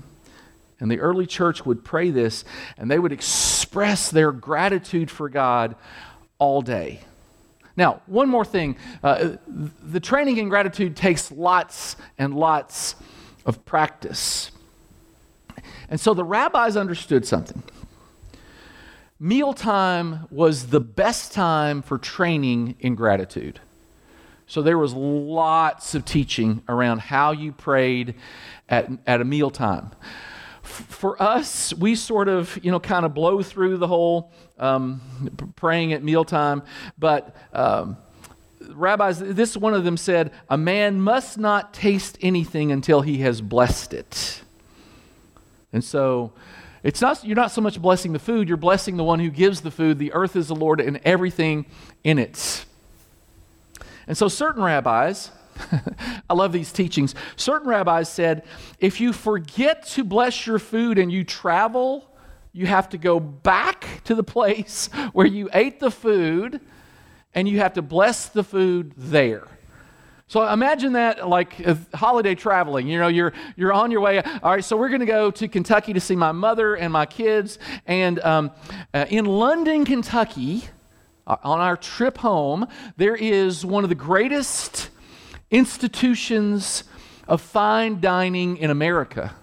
And 0.81 0.91
the 0.91 0.99
early 0.99 1.27
church 1.27 1.65
would 1.65 1.85
pray 1.85 2.11
this, 2.11 2.45
and 2.77 2.91
they 2.91 2.99
would 2.99 3.13
express 3.13 4.11
their 4.11 4.33
gratitude 4.33 5.13
for 5.13 5.29
God 5.29 5.77
all 6.39 6.61
day. 6.61 7.03
Now, 7.77 8.01
one 8.07 8.29
more 8.29 8.45
thing 8.45 8.77
uh, 9.03 9.37
the 9.47 10.01
training 10.01 10.39
in 10.39 10.49
gratitude 10.49 10.97
takes 10.97 11.31
lots 11.31 11.97
and 12.19 12.35
lots 12.35 12.97
of 13.45 13.65
practice. 13.65 14.51
And 15.89 16.01
so 16.01 16.15
the 16.15 16.25
rabbis 16.25 16.77
understood 16.77 17.27
something. 17.27 17.63
Mealtime 19.21 20.27
was 20.31 20.69
the 20.69 20.81
best 20.81 21.33
time 21.33 21.81
for 21.81 21.97
training 21.97 22.75
in 22.81 22.95
gratitude. 22.95 23.61
So 24.47 24.63
there 24.63 24.79
was 24.79 24.95
lots 24.95 25.95
of 25.95 26.05
teaching 26.05 26.63
around 26.69 27.01
how 27.01 27.33
you 27.33 27.53
prayed 27.53 28.15
at, 28.69 28.89
at 29.07 29.21
a 29.21 29.25
mealtime 29.25 29.91
for 30.67 31.21
us, 31.23 31.73
we 31.75 31.95
sort 31.95 32.29
of, 32.29 32.59
you 32.63 32.71
know, 32.71 32.81
kind 32.81 33.07
of 33.07 33.15
blow 33.15 33.43
through 33.43 33.77
the 33.79 33.87
whole 33.87 34.33
um, 34.59 35.01
praying 35.57 35.93
at 35.93 36.03
mealtime. 36.03 36.63
But 36.99 37.35
um, 37.53 37.97
rabbis, 38.61 39.19
this 39.19 39.57
one 39.57 39.75
of 39.75 39.85
them 39.85 39.97
said, 39.97 40.33
a 40.49 40.57
man 40.57 41.01
must 41.01 41.39
not 41.39 41.73
taste 41.73 42.19
anything 42.21 42.73
until 42.73 43.01
he 43.01 43.19
has 43.19 43.41
blessed 43.41 43.95
it. 43.95 44.43
And 45.73 45.83
so 45.85 46.33
it's 46.83 47.01
not, 47.01 47.25
you're 47.25 47.37
not 47.37 47.51
so 47.51 47.61
much 47.61 47.81
blessing 47.81 48.13
the 48.13 48.19
food, 48.19 48.49
you're 48.49 48.57
blessing 48.57 48.97
the 48.97 49.05
one 49.05 49.19
who 49.19 49.31
gives 49.31 49.61
the 49.61 49.71
food. 49.71 49.99
The 49.99 50.13
earth 50.13 50.37
is 50.37 50.49
the 50.49 50.55
Lord 50.55 50.81
and 50.81 51.01
everything 51.05 51.67
in 52.05 52.19
it. 52.19 52.65
And 54.07 54.17
so 54.17 54.29
certain 54.29 54.63
rabbis, 54.63 55.31
I 56.31 56.35
love 56.35 56.53
these 56.53 56.73
teachings. 56.73 57.15
Certain 57.37 57.69
rabbis 57.69 58.09
said 58.09 58.45
if 58.79 59.01
you 59.01 59.13
forget 59.13 59.87
to 59.89 60.05
bless 60.05 60.47
your 60.47 60.59
food 60.59 60.99
and 60.99 61.11
you 61.11 61.25
travel, 61.25 62.11
you 62.53 62.67
have 62.67 62.89
to 62.91 62.99
go 62.99 63.21
back 63.21 63.87
to 64.05 64.15
the 64.15 64.25
place 64.25 64.87
where 65.13 65.27
you 65.27 65.49
ate 65.53 65.81
the 65.81 65.91
food 65.91 66.61
and 67.35 67.49
you 67.49 67.59
have 67.59 67.75
to 67.75 67.83
bless 67.83 68.29
the 68.29 68.43
food 68.43 68.95
there. 68.97 69.47
So 70.29 70.45
imagine 70.49 70.95
that 70.95 71.29
like 71.29 71.65
holiday 71.95 72.35
traveling. 72.35 72.89
You 72.89 72.99
know, 72.99 73.07
you're 73.07 73.33
you're 73.55 73.73
on 73.73 73.93
your 73.93 74.01
way. 74.01 74.21
All 74.21 74.51
right, 74.51 74.65
so 74.65 74.77
we're 74.77 74.89
going 74.89 75.01
to 75.01 75.07
go 75.07 75.31
to 75.31 75.47
Kentucky 75.47 75.93
to 75.93 76.01
see 76.01 76.17
my 76.17 76.33
mother 76.33 76.75
and 76.75 76.93
my 76.93 77.07
kids. 77.07 77.61
And 77.87 78.19
um, 78.21 78.51
uh, 78.93 79.07
in 79.09 79.27
London, 79.27 79.85
Kentucky, 79.85 80.65
uh, 81.29 81.37
on 81.45 81.61
our 81.61 81.77
trip 81.77 82.19
home, 82.19 82.67
there 82.97 83.15
is 83.15 83.65
one 83.65 83.85
of 83.85 83.89
the 83.89 83.95
greatest 83.95 84.91
institutions 85.51 86.85
of 87.29 87.41
fine 87.41 88.01
dining 88.01 88.57
in 88.57 88.71
America. 88.71 89.35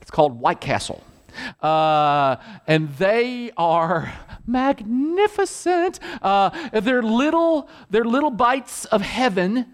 It's 0.00 0.10
called 0.10 0.40
White 0.40 0.60
Castle. 0.60 1.02
Uh, 1.62 2.36
and 2.66 2.88
they 2.96 3.50
are 3.56 4.12
magnificent. 4.46 6.00
Uh, 6.22 6.50
they're 6.80 7.02
little, 7.02 7.68
they're 7.90 8.04
little 8.04 8.30
bites 8.30 8.86
of 8.86 9.02
heaven, 9.02 9.66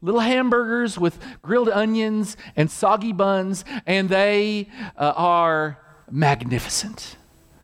little 0.00 0.20
hamburgers 0.20 0.98
with 0.98 1.18
grilled 1.42 1.68
onions 1.68 2.36
and 2.56 2.70
soggy 2.70 3.12
buns, 3.12 3.64
and 3.86 4.08
they 4.08 4.68
uh, 4.96 5.12
are 5.16 5.78
magnificent. 6.10 7.16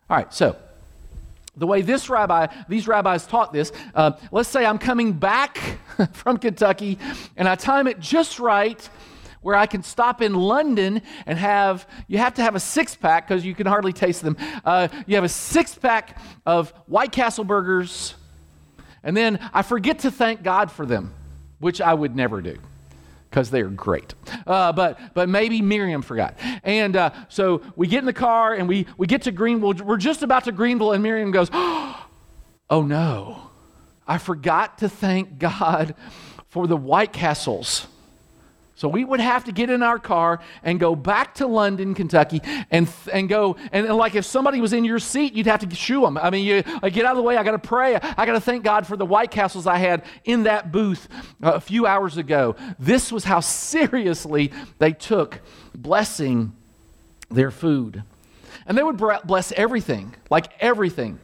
All 0.09 0.17
right, 0.17 0.33
so 0.33 0.57
the 1.55 1.67
way 1.67 1.81
this 1.81 2.09
rabbi, 2.09 2.47
these 2.67 2.87
rabbis 2.87 3.25
taught 3.25 3.53
this, 3.53 3.71
uh, 3.95 4.11
let's 4.31 4.49
say 4.49 4.65
I'm 4.65 4.77
coming 4.77 5.13
back 5.13 5.79
from 6.13 6.37
Kentucky 6.37 6.97
and 7.37 7.47
I 7.47 7.55
time 7.55 7.87
it 7.87 7.99
just 7.99 8.39
right 8.39 8.89
where 9.41 9.55
I 9.55 9.65
can 9.65 9.83
stop 9.83 10.21
in 10.21 10.33
London 10.33 11.01
and 11.25 11.37
have, 11.37 11.87
you 12.07 12.19
have 12.19 12.35
to 12.35 12.43
have 12.43 12.55
a 12.55 12.59
six 12.59 12.95
pack 12.95 13.27
because 13.27 13.43
you 13.43 13.55
can 13.55 13.65
hardly 13.65 13.93
taste 13.93 14.21
them. 14.21 14.37
Uh, 14.63 14.87
you 15.07 15.15
have 15.15 15.23
a 15.23 15.29
six 15.29 15.73
pack 15.75 16.19
of 16.45 16.71
White 16.85 17.11
Castle 17.11 17.43
burgers, 17.43 18.13
and 19.03 19.17
then 19.17 19.39
I 19.51 19.63
forget 19.63 19.99
to 19.99 20.11
thank 20.11 20.43
God 20.43 20.71
for 20.71 20.85
them, 20.85 21.13
which 21.59 21.81
I 21.81 21.93
would 21.93 22.15
never 22.15 22.41
do 22.41 22.59
because 23.29 23.49
they're 23.49 23.69
great. 23.69 24.13
Uh, 24.45 24.73
but, 24.73 24.99
but 25.13 25.29
maybe 25.29 25.61
Miriam 25.61 26.01
forgot. 26.01 26.35
And 26.63 26.95
uh, 26.95 27.11
so 27.29 27.61
we 27.75 27.87
get 27.87 27.99
in 27.99 28.05
the 28.05 28.13
car 28.13 28.53
and 28.53 28.67
we, 28.67 28.85
we 28.97 29.07
get 29.07 29.21
to 29.23 29.31
Greenville. 29.31 29.73
We're 29.73 29.97
just 29.97 30.21
about 30.21 30.43
to 30.43 30.51
Greenville, 30.51 30.91
and 30.91 31.01
Miriam 31.01 31.31
goes, 31.31 31.49
Oh 31.53 32.83
no, 32.83 33.50
I 34.11 34.17
forgot 34.17 34.79
to 34.79 34.89
thank 34.89 35.39
God 35.39 35.95
for 36.49 36.67
the 36.67 36.75
White 36.75 37.13
Castles 37.13 37.87
so 38.81 38.87
we 38.87 39.05
would 39.05 39.19
have 39.19 39.43
to 39.43 39.51
get 39.51 39.69
in 39.69 39.83
our 39.83 39.99
car 39.99 40.39
and 40.63 40.79
go 40.79 40.95
back 40.95 41.35
to 41.35 41.45
London, 41.45 41.93
Kentucky, 41.93 42.41
and, 42.71 42.91
and 43.13 43.29
go, 43.29 43.55
and, 43.71 43.85
and 43.85 43.95
like 43.95 44.15
if 44.15 44.25
somebody 44.25 44.59
was 44.59 44.73
in 44.73 44.83
your 44.83 44.97
seat, 44.97 45.33
you'd 45.33 45.45
have 45.45 45.59
to 45.59 45.75
shoo 45.75 46.01
them. 46.01 46.17
I 46.17 46.31
mean, 46.31 46.43
you 46.43 46.63
like, 46.81 46.91
get 46.93 47.05
out 47.05 47.11
of 47.11 47.17
the 47.17 47.21
way. 47.21 47.37
I 47.37 47.43
got 47.43 47.51
to 47.51 47.59
pray. 47.59 47.93
I 47.93 48.25
got 48.25 48.33
to 48.33 48.41
thank 48.41 48.63
God 48.63 48.87
for 48.87 48.97
the 48.97 49.05
White 49.05 49.29
Castles 49.29 49.67
I 49.67 49.77
had 49.77 50.03
in 50.23 50.43
that 50.43 50.71
booth 50.71 51.07
uh, 51.43 51.51
a 51.51 51.61
few 51.61 51.85
hours 51.85 52.17
ago. 52.17 52.55
This 52.79 53.11
was 53.11 53.23
how 53.23 53.39
seriously 53.39 54.51
they 54.79 54.93
took 54.93 55.41
blessing 55.75 56.53
their 57.29 57.51
food. 57.51 58.01
And 58.65 58.75
they 58.75 58.81
would 58.81 58.97
bless 58.97 59.51
everything, 59.51 60.15
like 60.31 60.51
everything. 60.59 61.19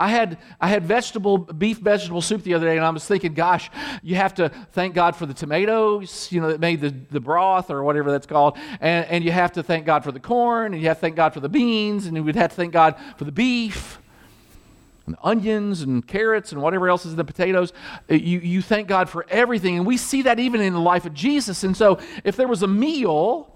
I 0.00 0.08
had, 0.08 0.38
I 0.58 0.68
had 0.68 0.86
vegetable, 0.86 1.36
beef 1.36 1.78
vegetable 1.78 2.22
soup 2.22 2.42
the 2.42 2.54
other 2.54 2.66
day, 2.66 2.76
and 2.76 2.84
I 2.86 2.88
was 2.88 3.06
thinking, 3.06 3.34
gosh, 3.34 3.70
you 4.02 4.16
have 4.16 4.34
to 4.36 4.48
thank 4.72 4.94
God 4.94 5.14
for 5.14 5.26
the 5.26 5.34
tomatoes, 5.34 6.32
you 6.32 6.40
know, 6.40 6.48
that 6.48 6.58
made 6.58 6.80
the, 6.80 6.88
the 7.10 7.20
broth 7.20 7.70
or 7.70 7.84
whatever 7.84 8.10
that's 8.10 8.26
called. 8.26 8.56
And, 8.80 9.04
and 9.06 9.22
you 9.22 9.30
have 9.30 9.52
to 9.52 9.62
thank 9.62 9.84
God 9.84 10.02
for 10.02 10.10
the 10.10 10.18
corn, 10.18 10.72
and 10.72 10.80
you 10.80 10.88
have 10.88 10.96
to 10.96 11.02
thank 11.02 11.16
God 11.16 11.34
for 11.34 11.40
the 11.40 11.50
beans, 11.50 12.06
and 12.06 12.16
you 12.16 12.24
would 12.24 12.34
have 12.34 12.48
to 12.48 12.56
thank 12.56 12.72
God 12.72 12.96
for 13.18 13.24
the 13.24 13.32
beef 13.32 13.98
and 15.04 15.16
the 15.16 15.26
onions 15.26 15.82
and 15.82 16.06
carrots 16.06 16.52
and 16.52 16.62
whatever 16.62 16.88
else 16.88 17.04
is 17.04 17.12
in 17.12 17.18
the 17.18 17.24
potatoes. 17.24 17.74
Uh, 18.10 18.14
you, 18.14 18.38
you 18.38 18.62
thank 18.62 18.88
God 18.88 19.10
for 19.10 19.26
everything. 19.28 19.76
And 19.76 19.86
we 19.86 19.98
see 19.98 20.22
that 20.22 20.38
even 20.38 20.62
in 20.62 20.72
the 20.72 20.80
life 20.80 21.04
of 21.04 21.12
Jesus. 21.12 21.62
And 21.62 21.76
so 21.76 21.98
if 22.24 22.36
there 22.36 22.48
was 22.48 22.62
a 22.62 22.68
meal, 22.68 23.49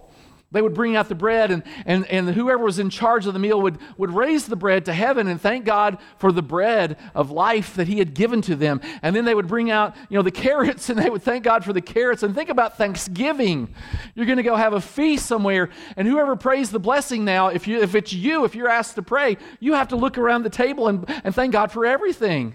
they 0.55 0.63
would 0.63 0.73
bring 0.73 0.95
out 0.95 1.09
the 1.09 1.17
bread, 1.17 1.51
and, 1.51 1.65
and, 1.85 2.07
and 2.07 2.31
whoever 2.31 2.63
was 2.65 2.79
in 2.79 2.89
charge 2.89 3.27
of 3.27 3.33
the 3.33 3.41
meal 3.41 3.61
would, 3.61 3.77
would 3.99 4.13
raise 4.13 4.47
the 4.47 4.55
bread 4.55 4.85
to 4.85 4.93
heaven 4.93 5.27
and 5.27 5.41
thank 5.41 5.65
God 5.65 5.99
for 6.19 6.31
the 6.31 6.43
bread 6.43 6.97
of 7.13 7.33
life 7.33 7.75
that 7.75 7.89
He 7.89 7.99
had 7.99 8.15
given 8.15 8.41
to 8.43 8.55
them. 8.55 8.81
And 9.03 9.17
then 9.17 9.25
they 9.25 9.35
would 9.35 9.49
bring 9.49 9.73
out, 9.73 9.97
you 10.09 10.17
know, 10.17 10.23
the 10.23 10.31
carrots, 10.45 10.89
and 10.89 10.99
they 10.99 11.11
would 11.11 11.23
thank 11.23 11.43
God 11.43 11.65
for 11.65 11.73
the 11.73 11.83
carrots. 11.83 12.23
And 12.23 12.35
think 12.35 12.51
about 12.51 12.79
Thanksgiving. 12.79 13.75
You're 14.15 14.27
going 14.27 14.37
to 14.37 14.45
go 14.45 14.55
have 14.55 14.75
a 14.75 14.81
feast 14.81 15.27
somewhere, 15.27 15.71
and 15.97 16.07
whoever 16.07 16.37
prays 16.37 16.71
the 16.71 16.81
blessing 16.81 17.25
now, 17.25 17.49
if, 17.49 17.67
you, 17.67 17.83
if 17.83 17.97
it's 17.97 18.13
you, 18.13 18.45
if 18.45 18.55
you're 18.55 18.69
asked 18.69 18.95
to 18.95 19.03
pray, 19.03 19.37
you 19.59 19.75
have 19.75 19.89
to 19.89 19.97
look 19.97 20.19
around 20.19 20.45
the 20.45 20.51
table 20.51 20.87
and, 20.87 21.05
and 21.25 21.35
thank 21.35 21.53
God 21.53 21.73
for 21.73 21.85
everything. 21.85 22.55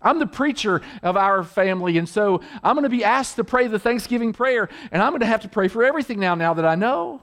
I'm 0.00 0.18
the 0.18 0.26
preacher 0.26 0.80
of 1.02 1.16
our 1.16 1.42
family, 1.42 1.98
and 1.98 2.08
so 2.08 2.40
I'm 2.62 2.74
going 2.74 2.84
to 2.84 2.88
be 2.88 3.04
asked 3.04 3.36
to 3.36 3.44
pray 3.44 3.66
the 3.66 3.78
Thanksgiving 3.78 4.32
prayer, 4.32 4.68
and 4.92 5.02
I'm 5.02 5.10
going 5.10 5.20
to 5.20 5.26
have 5.26 5.42
to 5.42 5.48
pray 5.48 5.68
for 5.68 5.84
everything 5.84 6.20
now, 6.20 6.34
now 6.34 6.54
that 6.54 6.64
I 6.64 6.76
know. 6.76 7.20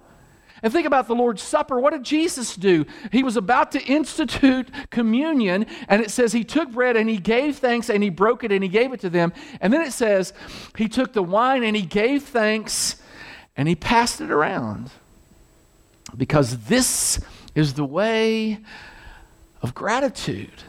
And 0.63 0.73
think 0.73 0.87
about 0.87 1.07
the 1.07 1.15
Lord's 1.15 1.43
Supper. 1.43 1.79
What 1.79 1.91
did 1.91 2.03
Jesus 2.03 2.55
do? 2.55 2.85
He 3.11 3.23
was 3.23 3.37
about 3.37 3.71
to 3.73 3.83
institute 3.83 4.69
communion, 4.89 5.67
and 5.87 6.01
it 6.01 6.09
says 6.11 6.31
he 6.31 6.43
took 6.43 6.71
bread 6.71 6.97
and 6.97 7.09
he 7.09 7.17
gave 7.17 7.57
thanks 7.57 7.89
and 7.89 8.01
he 8.01 8.09
broke 8.09 8.43
it 8.43 8.51
and 8.51 8.63
he 8.63 8.69
gave 8.69 8.91
it 8.93 9.01
to 9.01 9.09
them. 9.09 9.33
And 9.61 9.71
then 9.71 9.81
it 9.81 9.91
says 9.91 10.33
he 10.77 10.87
took 10.87 11.13
the 11.13 11.23
wine 11.23 11.63
and 11.63 11.75
he 11.75 11.83
gave 11.83 12.23
thanks 12.23 12.95
and 13.55 13.67
he 13.67 13.75
passed 13.75 14.21
it 14.21 14.31
around. 14.31 14.91
Because 16.15 16.57
this 16.65 17.19
is 17.53 17.73
the 17.73 17.85
way 17.85 18.59
of 19.61 19.75
gratitude. 19.75 20.63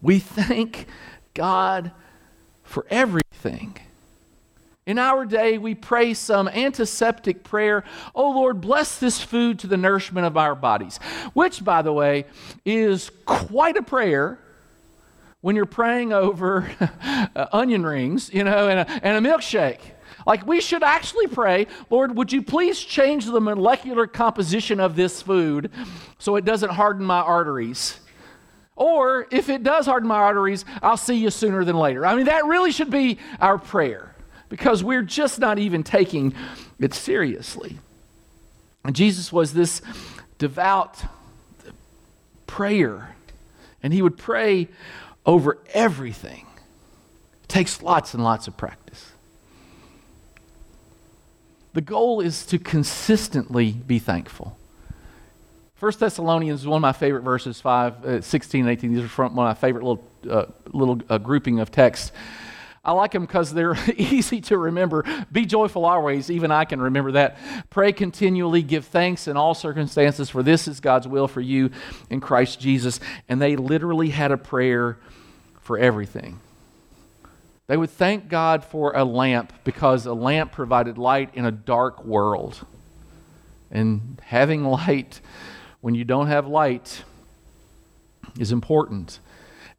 We 0.00 0.20
thank 0.20 0.86
God 1.34 1.92
for 2.62 2.86
everything. 2.90 3.78
In 4.84 4.98
our 4.98 5.24
day, 5.24 5.58
we 5.58 5.76
pray 5.76 6.12
some 6.12 6.48
antiseptic 6.48 7.44
prayer, 7.44 7.84
Oh 8.14 8.30
Lord, 8.30 8.60
bless 8.60 8.98
this 8.98 9.22
food 9.22 9.60
to 9.60 9.68
the 9.68 9.76
nourishment 9.76 10.26
of 10.26 10.36
our 10.36 10.56
bodies, 10.56 10.98
which, 11.34 11.64
by 11.64 11.82
the 11.82 11.92
way, 11.92 12.24
is 12.64 13.10
quite 13.24 13.76
a 13.76 13.82
prayer 13.82 14.38
when 15.40 15.54
you're 15.54 15.66
praying 15.66 16.12
over 16.12 16.68
uh, 16.80 17.46
onion 17.52 17.84
rings, 17.84 18.32
you 18.34 18.42
know, 18.42 18.68
and 18.68 18.80
a, 18.80 19.06
and 19.06 19.24
a 19.24 19.30
milkshake. 19.30 19.80
Like 20.26 20.46
we 20.46 20.60
should 20.60 20.82
actually 20.82 21.28
pray, 21.28 21.68
Lord, 21.90 22.16
would 22.16 22.32
you 22.32 22.42
please 22.42 22.80
change 22.80 23.26
the 23.26 23.40
molecular 23.40 24.06
composition 24.06 24.80
of 24.80 24.96
this 24.96 25.22
food 25.22 25.70
so 26.18 26.36
it 26.36 26.44
doesn't 26.44 26.70
harden 26.70 27.04
my 27.04 27.20
arteries? 27.20 27.98
Or 28.82 29.28
if 29.30 29.48
it 29.48 29.62
does 29.62 29.86
harden 29.86 30.08
my 30.08 30.16
arteries, 30.16 30.64
I'll 30.82 30.96
see 30.96 31.14
you 31.14 31.30
sooner 31.30 31.64
than 31.64 31.76
later. 31.76 32.04
I 32.04 32.16
mean, 32.16 32.26
that 32.26 32.46
really 32.46 32.72
should 32.72 32.90
be 32.90 33.18
our 33.40 33.56
prayer 33.56 34.12
because 34.48 34.82
we're 34.82 35.04
just 35.04 35.38
not 35.38 35.60
even 35.60 35.84
taking 35.84 36.34
it 36.80 36.92
seriously. 36.92 37.78
And 38.82 38.96
Jesus 38.96 39.32
was 39.32 39.54
this 39.54 39.82
devout 40.38 41.04
prayer, 42.48 43.14
and 43.84 43.92
he 43.92 44.02
would 44.02 44.18
pray 44.18 44.66
over 45.24 45.58
everything. 45.72 46.46
It 47.44 47.48
takes 47.48 47.82
lots 47.82 48.14
and 48.14 48.24
lots 48.24 48.48
of 48.48 48.56
practice. 48.56 49.12
The 51.72 51.82
goal 51.82 52.20
is 52.20 52.44
to 52.46 52.58
consistently 52.58 53.70
be 53.70 54.00
thankful. 54.00 54.58
1 55.82 55.92
Thessalonians 55.98 56.60
is 56.60 56.66
one 56.68 56.76
of 56.76 56.82
my 56.82 56.92
favorite 56.92 57.22
verses, 57.22 57.60
5, 57.60 58.04
uh, 58.04 58.20
16 58.20 58.60
and 58.60 58.70
18. 58.70 58.94
These 58.94 59.02
are 59.02 59.08
from 59.08 59.34
one 59.34 59.48
of 59.48 59.56
my 59.56 59.60
favorite 59.60 59.82
little, 59.82 60.04
uh, 60.30 60.44
little 60.72 61.00
uh, 61.08 61.18
grouping 61.18 61.58
of 61.58 61.72
texts. 61.72 62.12
I 62.84 62.92
like 62.92 63.10
them 63.10 63.22
because 63.22 63.52
they're 63.52 63.76
easy 63.96 64.40
to 64.42 64.58
remember. 64.58 65.04
Be 65.32 65.44
joyful 65.44 65.84
always, 65.84 66.30
even 66.30 66.52
I 66.52 66.66
can 66.66 66.80
remember 66.80 67.10
that. 67.12 67.36
Pray 67.68 67.90
continually, 67.90 68.62
give 68.62 68.84
thanks 68.84 69.26
in 69.26 69.36
all 69.36 69.54
circumstances, 69.54 70.30
for 70.30 70.44
this 70.44 70.68
is 70.68 70.78
God's 70.78 71.08
will 71.08 71.26
for 71.26 71.40
you 71.40 71.72
in 72.10 72.20
Christ 72.20 72.60
Jesus. 72.60 73.00
And 73.28 73.42
they 73.42 73.56
literally 73.56 74.10
had 74.10 74.30
a 74.30 74.38
prayer 74.38 74.98
for 75.62 75.78
everything. 75.78 76.38
They 77.66 77.76
would 77.76 77.90
thank 77.90 78.28
God 78.28 78.64
for 78.64 78.96
a 78.96 79.02
lamp 79.02 79.52
because 79.64 80.06
a 80.06 80.14
lamp 80.14 80.52
provided 80.52 80.96
light 80.96 81.30
in 81.34 81.44
a 81.44 81.50
dark 81.50 82.04
world. 82.04 82.64
And 83.72 84.20
having 84.24 84.62
light 84.64 85.20
when 85.82 85.94
you 85.94 86.04
don't 86.04 86.28
have 86.28 86.46
light 86.46 87.04
is 88.38 88.50
important. 88.50 89.20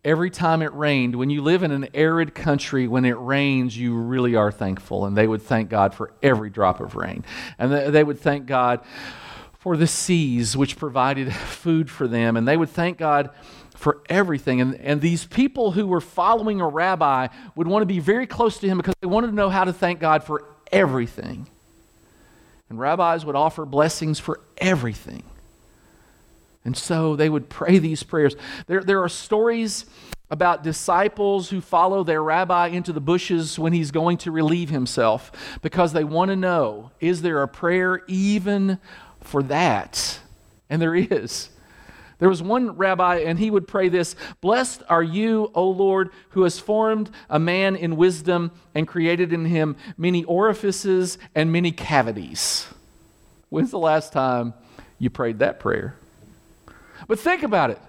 every 0.06 0.30
time 0.30 0.62
it 0.62 0.74
rained, 0.74 1.16
when 1.16 1.30
you 1.30 1.42
live 1.42 1.64
in 1.64 1.72
an 1.72 1.88
arid 1.94 2.36
country, 2.36 2.88
when 2.88 3.06
it 3.06 3.18
rains, 3.18 3.78
you 3.78 3.96
really 3.96 4.36
are 4.36 4.52
thankful. 4.52 5.06
And 5.06 5.16
they 5.16 5.28
would 5.28 5.42
thank 5.42 5.70
God 5.70 5.94
for 5.94 6.12
every 6.22 6.50
drop 6.50 6.82
of 6.82 6.96
rain. 6.96 7.24
And 7.58 7.72
they 7.72 8.04
would 8.04 8.20
thank 8.20 8.46
God 8.46 8.82
for 9.60 9.78
the 9.78 9.88
seas, 9.88 10.58
which 10.58 10.78
provided 10.78 11.34
food 11.34 11.90
for 11.90 12.08
them. 12.08 12.36
And 12.36 12.46
they 12.46 12.58
would 12.58 12.70
thank 12.70 12.98
God 12.98 13.30
for 13.76 14.02
everything. 14.10 14.60
And, 14.60 14.76
and 14.76 15.00
these 15.00 15.26
people 15.26 15.72
who 15.72 15.88
were 15.88 16.02
following 16.02 16.60
a 16.60 16.68
rabbi 16.68 17.30
would 17.56 17.68
want 17.68 17.82
to 17.82 17.88
be 17.88 18.00
very 18.00 18.28
close 18.28 18.60
to 18.60 18.68
him 18.68 18.78
because 18.78 18.96
they 19.00 19.08
wanted 19.08 19.28
to 19.28 19.34
know 19.34 19.50
how 19.50 19.64
to 19.64 19.72
thank 19.72 20.02
God 20.02 20.24
for 20.24 20.44
everything. 20.72 21.48
And 22.70 22.78
rabbis 22.78 23.26
would 23.26 23.36
offer 23.36 23.66
blessings 23.66 24.20
for 24.20 24.42
everything. 24.58 25.24
And 26.66 26.78
so 26.78 27.16
they 27.16 27.30
would 27.30 27.50
pray 27.50 27.78
these 27.80 28.04
prayers. 28.04 28.36
There, 28.68 28.82
there 28.82 29.02
are 29.02 29.10
stories 29.10 29.86
about 30.30 30.64
disciples 30.64 31.50
who 31.50 31.62
follow 31.62 32.04
their 32.04 32.24
rabbi 32.24 32.68
into 32.68 32.92
the 32.92 33.02
bushes 33.02 33.60
when 33.60 33.74
he's 33.74 33.92
going 33.92 34.18
to 34.18 34.32
relieve 34.32 34.70
himself 34.70 35.32
because 35.62 35.94
they 35.94 36.04
want 36.04 36.30
to 36.30 36.36
know 36.36 36.92
is 37.00 37.22
there 37.22 37.44
a 37.44 37.48
prayer 37.48 38.02
even 38.08 38.80
for 39.22 39.44
that? 39.44 40.20
And 40.70 40.82
there 40.82 40.96
is. 40.96 41.50
There 42.18 42.30
was 42.30 42.42
one 42.42 42.78
rabbi, 42.78 43.18
and 43.18 43.38
he 43.38 43.52
would 43.52 43.68
pray 43.68 43.90
this 43.90 44.16
Blessed 44.40 44.82
are 44.88 45.04
you, 45.04 45.52
O 45.54 45.70
Lord, 45.70 46.10
who 46.30 46.44
has 46.44 46.58
formed 46.58 47.12
a 47.30 47.38
man 47.38 47.76
in 47.76 47.98
wisdom 47.98 48.52
and 48.74 48.88
created 48.88 49.34
in 49.34 49.46
him 49.46 49.76
many 49.98 50.24
orifices 50.24 51.18
and 51.36 51.52
many 51.52 51.72
cavities. 51.72 52.66
When's 53.50 53.72
the 53.72 53.78
last 53.78 54.14
time 54.14 54.54
you 54.98 55.10
prayed 55.10 55.40
that 55.40 55.60
prayer? 55.60 55.96
But 57.08 57.20
think 57.20 57.44
about 57.44 57.70
it. 57.70 57.80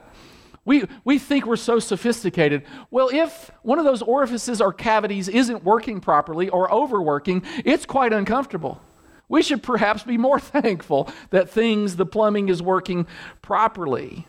We, 0.65 0.85
we 1.05 1.19
think 1.19 1.47
we're 1.47 1.57
so 1.57 1.79
sophisticated. 1.79 2.63
Well, 2.91 3.11
if 3.13 3.51
one 3.63 3.79
of 3.79 3.85
those 3.85 4.01
orifices 4.01 4.61
or 4.61 4.73
cavities 4.73 5.29
isn't 5.29 5.63
working 5.63 6.01
properly 6.01 6.49
or 6.49 6.73
overworking, 6.73 7.43
it's 7.65 7.85
quite 7.85 8.13
uncomfortable. 8.13 8.81
We 9.29 9.43
should 9.43 9.63
perhaps 9.63 10.03
be 10.05 10.17
more 10.17 10.41
thankful 10.41 11.11
that 11.31 11.51
things, 11.51 11.97
the 11.97 12.07
plumbing 12.07 12.49
is 12.49 12.63
working 12.63 13.07
properly. 13.43 14.27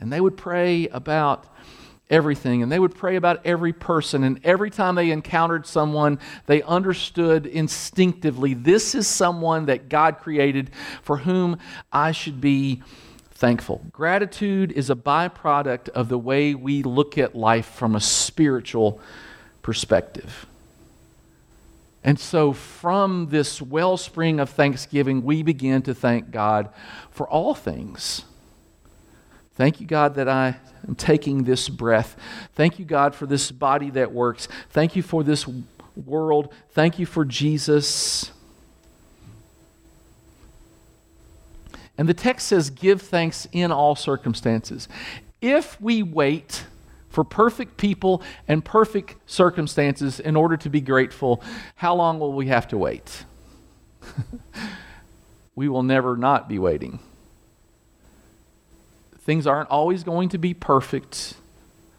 And 0.00 0.12
they 0.12 0.20
would 0.20 0.36
pray 0.36 0.88
about 0.88 1.46
everything, 2.08 2.62
and 2.62 2.70
they 2.70 2.78
would 2.78 2.94
pray 2.94 3.16
about 3.16 3.44
every 3.44 3.72
person. 3.72 4.24
And 4.24 4.40
every 4.44 4.70
time 4.70 4.94
they 4.94 5.10
encountered 5.10 5.66
someone, 5.66 6.18
they 6.46 6.62
understood 6.62 7.46
instinctively 7.46 8.54
this 8.54 8.94
is 8.94 9.06
someone 9.06 9.66
that 9.66 9.88
God 9.88 10.18
created 10.18 10.70
for 11.02 11.18
whom 11.18 11.58
I 11.92 12.12
should 12.12 12.40
be 12.40 12.82
thankful. 13.40 13.80
Gratitude 13.90 14.70
is 14.70 14.90
a 14.90 14.94
byproduct 14.94 15.88
of 15.88 16.10
the 16.10 16.18
way 16.18 16.54
we 16.54 16.82
look 16.82 17.16
at 17.16 17.34
life 17.34 17.64
from 17.64 17.96
a 17.96 18.00
spiritual 18.00 19.00
perspective. 19.62 20.44
And 22.04 22.20
so, 22.20 22.52
from 22.52 23.28
this 23.30 23.62
wellspring 23.62 24.40
of 24.40 24.50
thanksgiving, 24.50 25.24
we 25.24 25.42
begin 25.42 25.80
to 25.82 25.94
thank 25.94 26.30
God 26.30 26.68
for 27.10 27.26
all 27.26 27.54
things. 27.54 28.26
Thank 29.54 29.80
you, 29.80 29.86
God, 29.86 30.16
that 30.16 30.28
I 30.28 30.56
am 30.86 30.94
taking 30.94 31.44
this 31.44 31.70
breath. 31.70 32.16
Thank 32.54 32.78
you, 32.78 32.84
God, 32.84 33.14
for 33.14 33.24
this 33.24 33.50
body 33.50 33.88
that 33.90 34.12
works. 34.12 34.48
Thank 34.68 34.96
you 34.96 35.02
for 35.02 35.24
this 35.24 35.46
world. 35.96 36.52
Thank 36.72 36.98
you 36.98 37.06
for 37.06 37.24
Jesus. 37.24 38.32
And 42.00 42.08
the 42.08 42.14
text 42.14 42.46
says, 42.46 42.70
Give 42.70 43.00
thanks 43.00 43.46
in 43.52 43.70
all 43.70 43.94
circumstances. 43.94 44.88
If 45.42 45.78
we 45.82 46.02
wait 46.02 46.64
for 47.10 47.24
perfect 47.24 47.76
people 47.76 48.22
and 48.48 48.64
perfect 48.64 49.16
circumstances 49.26 50.18
in 50.18 50.34
order 50.34 50.56
to 50.56 50.70
be 50.70 50.80
grateful, 50.80 51.42
how 51.74 51.94
long 51.94 52.18
will 52.18 52.32
we 52.32 52.46
have 52.46 52.66
to 52.68 52.78
wait? 52.78 53.26
we 55.54 55.68
will 55.68 55.82
never 55.82 56.16
not 56.16 56.48
be 56.48 56.58
waiting. 56.58 57.00
Things 59.18 59.46
aren't 59.46 59.68
always 59.68 60.02
going 60.02 60.30
to 60.30 60.38
be 60.38 60.54
perfect. 60.54 61.34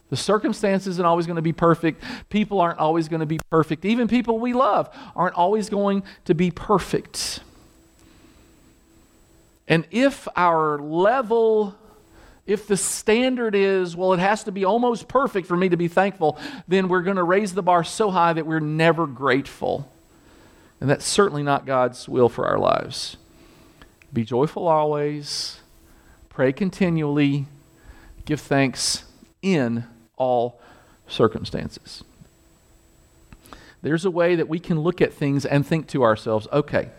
The 0.10 0.18
circumstances 0.18 0.98
aren't 0.98 1.06
always 1.06 1.28
going 1.28 1.36
to 1.36 1.44
be 1.44 1.54
perfect. 1.54 2.04
People 2.30 2.60
aren't 2.60 2.80
always 2.80 3.08
going 3.08 3.20
to 3.20 3.28
be 3.28 3.38
perfect. 3.52 3.86
Even 3.86 4.08
people 4.08 4.40
we 4.40 4.54
love 4.54 4.90
aren't 5.16 5.36
always 5.36 5.70
going 5.70 6.02
to 6.26 6.34
be 6.34 6.50
perfect. 6.50 7.42
And 9.72 9.88
if 9.90 10.28
our 10.36 10.78
level, 10.80 11.74
if 12.46 12.68
the 12.68 12.76
standard 12.76 13.56
is, 13.56 13.96
well, 13.96 14.12
it 14.12 14.20
has 14.20 14.44
to 14.44 14.52
be 14.52 14.66
almost 14.66 15.08
perfect 15.08 15.48
for 15.48 15.56
me 15.56 15.70
to 15.70 15.78
be 15.78 15.88
thankful, 15.88 16.38
then 16.68 16.90
we're 16.90 17.04
going 17.04 17.16
to 17.16 17.24
raise 17.24 17.54
the 17.54 17.64
bar 17.64 17.86
so 17.86 18.12
high 18.12 18.34
that 18.34 18.46
we're 18.46 18.60
never 18.60 19.08
grateful. 19.08 19.90
And 20.82 20.90
that's 20.90 21.06
certainly 21.06 21.42
not 21.42 21.66
God's 21.66 22.10
will 22.10 22.28
for 22.28 22.46
our 22.48 22.60
lives. 22.60 23.16
Be 24.12 24.26
joyful 24.26 24.68
always, 24.68 25.62
pray 26.28 26.52
continually, 26.52 27.46
give 28.26 28.42
thanks 28.42 29.06
in 29.42 29.86
all 30.18 30.60
circumstances. 31.08 32.04
There's 33.82 34.04
a 34.04 34.12
way 34.12 34.36
that 34.36 34.50
we 34.50 34.60
can 34.60 34.82
look 34.82 35.00
at 35.00 35.14
things 35.14 35.46
and 35.46 35.66
think 35.66 35.88
to 35.88 36.04
ourselves, 36.04 36.46
okay, 36.52 36.90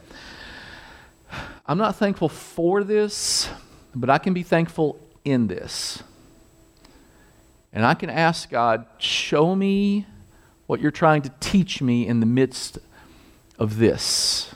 I'm 1.67 1.79
not 1.79 1.97
thankful 1.97 2.29
for 2.29 2.85
this, 2.85 3.49
but 3.95 4.11
I 4.11 4.19
can 4.19 4.35
be 4.35 4.43
thankful 4.43 4.99
in 5.25 5.47
this. 5.47 6.03
And 7.73 7.87
I 7.87 7.95
can 7.95 8.11
ask 8.11 8.51
God, 8.51 8.87
show 8.99 9.55
me 9.55 10.07
what 10.67 10.81
you're 10.81 10.91
trying 10.91 11.23
to 11.23 11.33
teach 11.41 11.81
me 11.81 12.07
in 12.07 12.21
the 12.21 12.27
midst 12.27 12.79
of 13.59 13.79
this. 13.79 14.55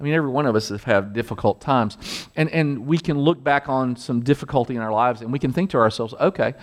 I 0.00 0.02
mean, 0.02 0.14
every 0.14 0.30
one 0.30 0.46
of 0.46 0.56
us 0.56 0.70
have 0.70 0.84
had 0.84 1.12
difficult 1.12 1.60
times. 1.60 1.98
And, 2.34 2.48
and 2.50 2.86
we 2.86 2.96
can 2.96 3.18
look 3.18 3.44
back 3.44 3.68
on 3.68 3.96
some 3.96 4.22
difficulty 4.22 4.74
in 4.74 4.80
our 4.80 4.92
lives 4.92 5.20
and 5.20 5.30
we 5.30 5.38
can 5.38 5.52
think 5.52 5.70
to 5.70 5.78
ourselves, 5.78 6.14
okay, 6.14 6.54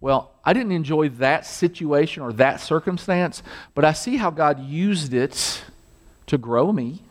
well, 0.00 0.32
I 0.44 0.52
didn't 0.52 0.72
enjoy 0.72 1.10
that 1.10 1.44
situation 1.44 2.22
or 2.22 2.32
that 2.34 2.60
circumstance, 2.60 3.42
but 3.74 3.84
I 3.84 3.92
see 3.92 4.16
how 4.16 4.30
God 4.30 4.60
used 4.64 5.12
it 5.12 5.62
to 6.26 6.38
grow 6.38 6.72
me. 6.72 7.02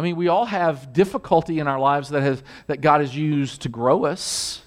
I 0.00 0.02
mean, 0.02 0.16
we 0.16 0.28
all 0.28 0.46
have 0.46 0.94
difficulty 0.94 1.58
in 1.58 1.68
our 1.68 1.78
lives 1.78 2.08
that, 2.08 2.22
has, 2.22 2.42
that 2.68 2.80
God 2.80 3.02
has 3.02 3.14
used 3.14 3.60
to 3.60 3.68
grow 3.68 4.06
us. 4.06 4.62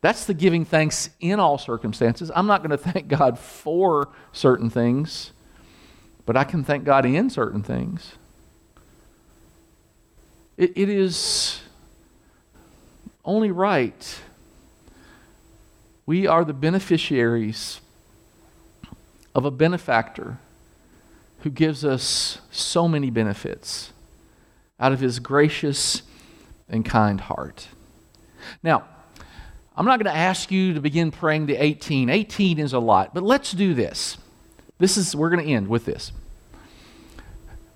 That's 0.00 0.24
the 0.24 0.32
giving 0.32 0.64
thanks 0.64 1.10
in 1.20 1.38
all 1.38 1.58
circumstances. 1.58 2.30
I'm 2.34 2.46
not 2.46 2.62
going 2.62 2.70
to 2.78 2.78
thank 2.78 3.08
God 3.08 3.38
for 3.38 4.08
certain 4.32 4.70
things, 4.70 5.32
but 6.24 6.34
I 6.34 6.44
can 6.44 6.64
thank 6.64 6.84
God 6.84 7.04
in 7.04 7.28
certain 7.28 7.62
things. 7.62 8.14
it, 10.56 10.72
it 10.74 10.88
is 10.88 11.60
only 13.22 13.50
right. 13.50 14.20
We 16.06 16.26
are 16.26 16.42
the 16.42 16.54
beneficiaries 16.54 17.82
of 19.34 19.44
a 19.44 19.50
benefactor 19.50 20.38
who 21.40 21.50
gives 21.50 21.84
us 21.84 22.38
so 22.50 22.88
many 22.88 23.10
benefits 23.10 23.92
out 24.78 24.92
of 24.92 25.00
his 25.00 25.18
gracious 25.18 26.02
and 26.68 26.84
kind 26.84 27.20
heart. 27.20 27.68
Now, 28.62 28.84
I'm 29.76 29.86
not 29.86 29.98
going 29.98 30.12
to 30.12 30.18
ask 30.18 30.50
you 30.50 30.74
to 30.74 30.80
begin 30.80 31.10
praying 31.10 31.46
the 31.46 31.56
18. 31.56 32.10
18 32.10 32.58
is 32.58 32.72
a 32.72 32.78
lot, 32.78 33.14
but 33.14 33.22
let's 33.22 33.52
do 33.52 33.74
this. 33.74 34.18
This 34.78 34.96
is 34.96 35.14
we're 35.14 35.30
going 35.30 35.44
to 35.44 35.52
end 35.52 35.68
with 35.68 35.84
this. 35.84 36.12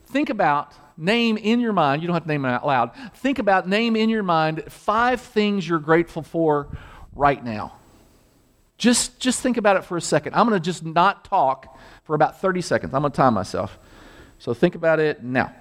Think 0.07 0.31
about 0.31 0.75
name 0.97 1.37
in 1.37 1.61
your 1.61 1.73
mind, 1.73 2.03
you 2.03 2.09
don't 2.09 2.15
have 2.15 2.25
to 2.25 2.29
name 2.29 2.45
it 2.45 2.49
out 2.49 2.67
loud. 2.67 2.91
Think 3.15 3.39
about 3.39 3.69
name 3.69 3.97
in 3.97 4.11
your 4.11 4.23
mind 4.23 4.65
five 4.69 5.21
things 5.21 5.67
you're 5.67 5.79
grateful 5.79 6.23
for 6.23 6.69
right 7.15 7.43
now. 7.43 7.75
Just 8.79 9.21
just 9.21 9.41
think 9.41 9.57
about 9.57 9.77
it 9.77 9.85
for 9.85 9.97
a 9.97 10.01
second. 10.01 10.35
I'm 10.35 10.49
going 10.49 10.61
to 10.61 10.65
just 10.65 10.85
not 10.85 11.25
talk 11.25 11.79
for 12.05 12.15
about 12.15 12.41
30 12.41 12.61
seconds. 12.63 12.93
I'm 12.95 13.03
going 13.03 13.13
to 13.13 13.17
time 13.17 13.35
myself. 13.35 13.79
So 14.39 14.55
think 14.55 14.75
about 14.75 14.99
it 14.99 15.23
now. 15.23 15.55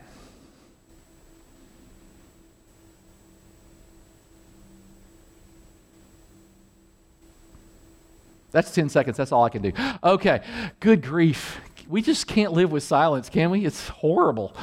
That's 8.52 8.74
10 8.74 8.90
seconds. 8.90 9.18
That's 9.18 9.32
all 9.32 9.44
I 9.44 9.50
can 9.50 9.62
do. 9.62 9.72
Okay, 10.04 10.42
good 10.80 11.02
grief. 11.02 11.62
We 11.88 12.02
just 12.02 12.28
can't 12.28 12.54
live 12.54 12.72
with 12.72 12.84
silence, 12.84 13.30
can 13.30 13.52
we? 13.52 13.66
It's 13.66 13.90
horrible. 13.90 14.56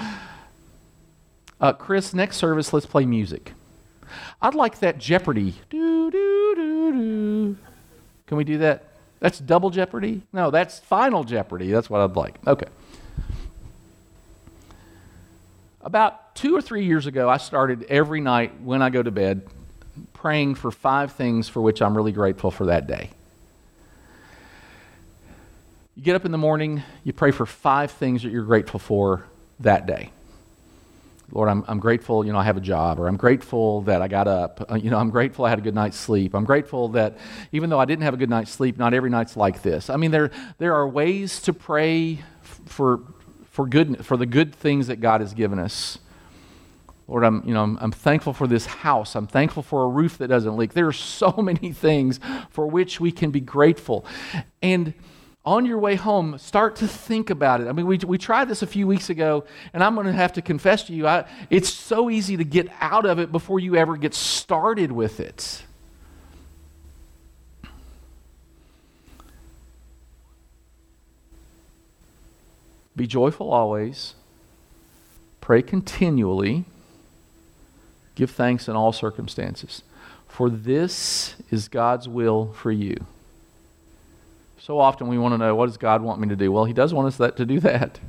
Uh, 1.60 1.72
Chris, 1.72 2.14
next 2.14 2.36
service, 2.36 2.72
let's 2.72 2.86
play 2.86 3.04
music. 3.04 3.52
I'd 4.40 4.54
like 4.54 4.78
that 4.80 4.98
Jeopardy. 4.98 5.54
Do, 5.70 6.10
do, 6.10 6.54
do, 6.56 6.92
do. 6.92 7.56
Can 8.26 8.36
we 8.36 8.44
do 8.44 8.58
that? 8.58 8.84
That's 9.20 9.38
double 9.38 9.70
Jeopardy? 9.70 10.22
No, 10.32 10.50
that's 10.50 10.78
final 10.78 11.24
Jeopardy. 11.24 11.70
That's 11.70 11.90
what 11.90 12.00
I'd 12.00 12.16
like. 12.16 12.34
Okay. 12.46 12.68
About 15.80 16.34
two 16.34 16.54
or 16.54 16.62
three 16.62 16.84
years 16.84 17.06
ago, 17.06 17.28
I 17.28 17.38
started 17.38 17.84
every 17.84 18.20
night 18.20 18.60
when 18.60 18.82
I 18.82 18.90
go 18.90 19.02
to 19.02 19.10
bed 19.10 19.46
praying 20.12 20.54
for 20.54 20.70
five 20.70 21.12
things 21.12 21.48
for 21.48 21.60
which 21.60 21.82
I'm 21.82 21.96
really 21.96 22.12
grateful 22.12 22.50
for 22.50 22.66
that 22.66 22.86
day. 22.86 23.10
You 25.98 26.04
get 26.04 26.14
up 26.14 26.24
in 26.24 26.30
the 26.30 26.38
morning, 26.38 26.84
you 27.02 27.12
pray 27.12 27.32
for 27.32 27.44
five 27.44 27.90
things 27.90 28.22
that 28.22 28.30
you're 28.30 28.44
grateful 28.44 28.78
for 28.78 29.24
that 29.58 29.84
day. 29.84 30.12
Lord, 31.32 31.48
I'm, 31.48 31.64
I'm 31.66 31.80
grateful, 31.80 32.24
you 32.24 32.32
know, 32.32 32.38
I 32.38 32.44
have 32.44 32.56
a 32.56 32.60
job, 32.60 33.00
or 33.00 33.08
I'm 33.08 33.16
grateful 33.16 33.80
that 33.82 34.00
I 34.00 34.06
got 34.06 34.28
up. 34.28 34.64
Uh, 34.70 34.76
you 34.76 34.90
know, 34.90 34.98
I'm 34.98 35.10
grateful 35.10 35.44
I 35.44 35.48
had 35.50 35.58
a 35.58 35.62
good 35.62 35.74
night's 35.74 35.96
sleep. 35.96 36.36
I'm 36.36 36.44
grateful 36.44 36.90
that 36.90 37.18
even 37.50 37.68
though 37.68 37.80
I 37.80 37.84
didn't 37.84 38.04
have 38.04 38.14
a 38.14 38.16
good 38.16 38.30
night's 38.30 38.52
sleep, 38.52 38.78
not 38.78 38.94
every 38.94 39.10
night's 39.10 39.36
like 39.36 39.62
this. 39.62 39.90
I 39.90 39.96
mean, 39.96 40.12
there, 40.12 40.30
there 40.58 40.72
are 40.72 40.86
ways 40.86 41.42
to 41.42 41.52
pray 41.52 42.20
for, 42.66 43.00
for, 43.50 43.66
good, 43.66 44.06
for 44.06 44.16
the 44.16 44.26
good 44.26 44.54
things 44.54 44.86
that 44.86 45.00
God 45.00 45.20
has 45.20 45.34
given 45.34 45.58
us. 45.58 45.98
Lord, 47.08 47.24
I'm, 47.24 47.42
you 47.44 47.54
know, 47.54 47.64
I'm, 47.64 47.76
I'm 47.80 47.90
thankful 47.90 48.34
for 48.34 48.46
this 48.46 48.66
house. 48.66 49.16
I'm 49.16 49.26
thankful 49.26 49.64
for 49.64 49.82
a 49.82 49.88
roof 49.88 50.18
that 50.18 50.28
doesn't 50.28 50.56
leak. 50.56 50.74
There 50.74 50.86
are 50.86 50.92
so 50.92 51.32
many 51.42 51.72
things 51.72 52.20
for 52.50 52.68
which 52.68 53.00
we 53.00 53.10
can 53.10 53.32
be 53.32 53.40
grateful. 53.40 54.06
And 54.62 54.94
on 55.44 55.64
your 55.64 55.78
way 55.78 55.94
home, 55.94 56.36
start 56.38 56.76
to 56.76 56.86
think 56.86 57.30
about 57.30 57.60
it. 57.60 57.68
I 57.68 57.72
mean, 57.72 57.86
we, 57.86 57.98
we 57.98 58.18
tried 58.18 58.48
this 58.48 58.62
a 58.62 58.66
few 58.66 58.86
weeks 58.86 59.08
ago, 59.08 59.44
and 59.72 59.82
I'm 59.82 59.94
going 59.94 60.06
to 60.06 60.12
have 60.12 60.34
to 60.34 60.42
confess 60.42 60.84
to 60.84 60.92
you, 60.92 61.06
I, 61.06 61.24
it's 61.48 61.72
so 61.72 62.10
easy 62.10 62.36
to 62.36 62.44
get 62.44 62.68
out 62.80 63.06
of 63.06 63.18
it 63.18 63.32
before 63.32 63.58
you 63.58 63.76
ever 63.76 63.96
get 63.96 64.14
started 64.14 64.92
with 64.92 65.20
it. 65.20 65.62
Be 72.94 73.06
joyful 73.06 73.50
always, 73.52 74.14
pray 75.40 75.62
continually, 75.62 76.64
give 78.16 78.32
thanks 78.32 78.66
in 78.66 78.74
all 78.74 78.92
circumstances, 78.92 79.82
for 80.26 80.50
this 80.50 81.36
is 81.50 81.68
God's 81.68 82.08
will 82.08 82.52
for 82.52 82.72
you. 82.72 83.06
So 84.68 84.78
often 84.78 85.08
we 85.08 85.16
want 85.16 85.32
to 85.32 85.38
know, 85.38 85.54
what 85.54 85.64
does 85.64 85.78
God 85.78 86.02
want 86.02 86.20
me 86.20 86.28
to 86.28 86.36
do? 86.36 86.52
Well, 86.52 86.66
He 86.66 86.74
does 86.74 86.92
want 86.92 87.08
us 87.08 87.16
that, 87.16 87.38
to 87.38 87.46
do 87.46 87.58
that. 87.60 88.00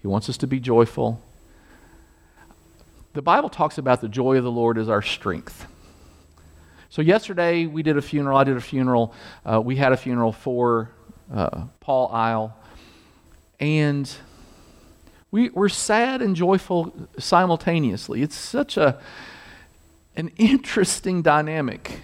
He 0.00 0.08
wants 0.08 0.30
us 0.30 0.38
to 0.38 0.46
be 0.46 0.58
joyful. 0.58 1.22
The 3.12 3.20
Bible 3.20 3.50
talks 3.50 3.76
about 3.76 4.00
the 4.00 4.08
joy 4.08 4.38
of 4.38 4.44
the 4.44 4.50
Lord 4.50 4.78
as 4.78 4.88
our 4.88 5.02
strength. 5.02 5.66
So, 6.88 7.02
yesterday 7.02 7.66
we 7.66 7.82
did 7.82 7.98
a 7.98 8.00
funeral. 8.00 8.38
I 8.38 8.44
did 8.44 8.56
a 8.56 8.62
funeral. 8.62 9.12
Uh, 9.44 9.60
we 9.60 9.76
had 9.76 9.92
a 9.92 9.96
funeral 9.98 10.32
for 10.32 10.90
uh, 11.30 11.64
Paul 11.80 12.08
Isle. 12.10 12.56
And 13.60 14.10
we, 15.30 15.50
we're 15.50 15.68
sad 15.68 16.22
and 16.22 16.34
joyful 16.34 17.10
simultaneously. 17.18 18.22
It's 18.22 18.36
such 18.36 18.78
a, 18.78 18.98
an 20.16 20.30
interesting 20.38 21.20
dynamic. 21.20 22.00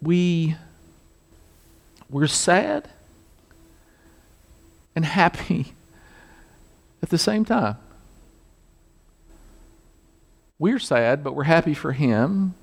We 0.00 0.56
we're 2.10 2.26
sad 2.26 2.88
and 4.96 5.04
happy 5.04 5.74
at 7.02 7.10
the 7.10 7.18
same 7.18 7.44
time. 7.44 7.76
We're 10.58 10.78
sad, 10.78 11.22
but 11.22 11.34
we're 11.34 11.44
happy 11.44 11.74
for 11.74 11.92
him, 11.92 12.54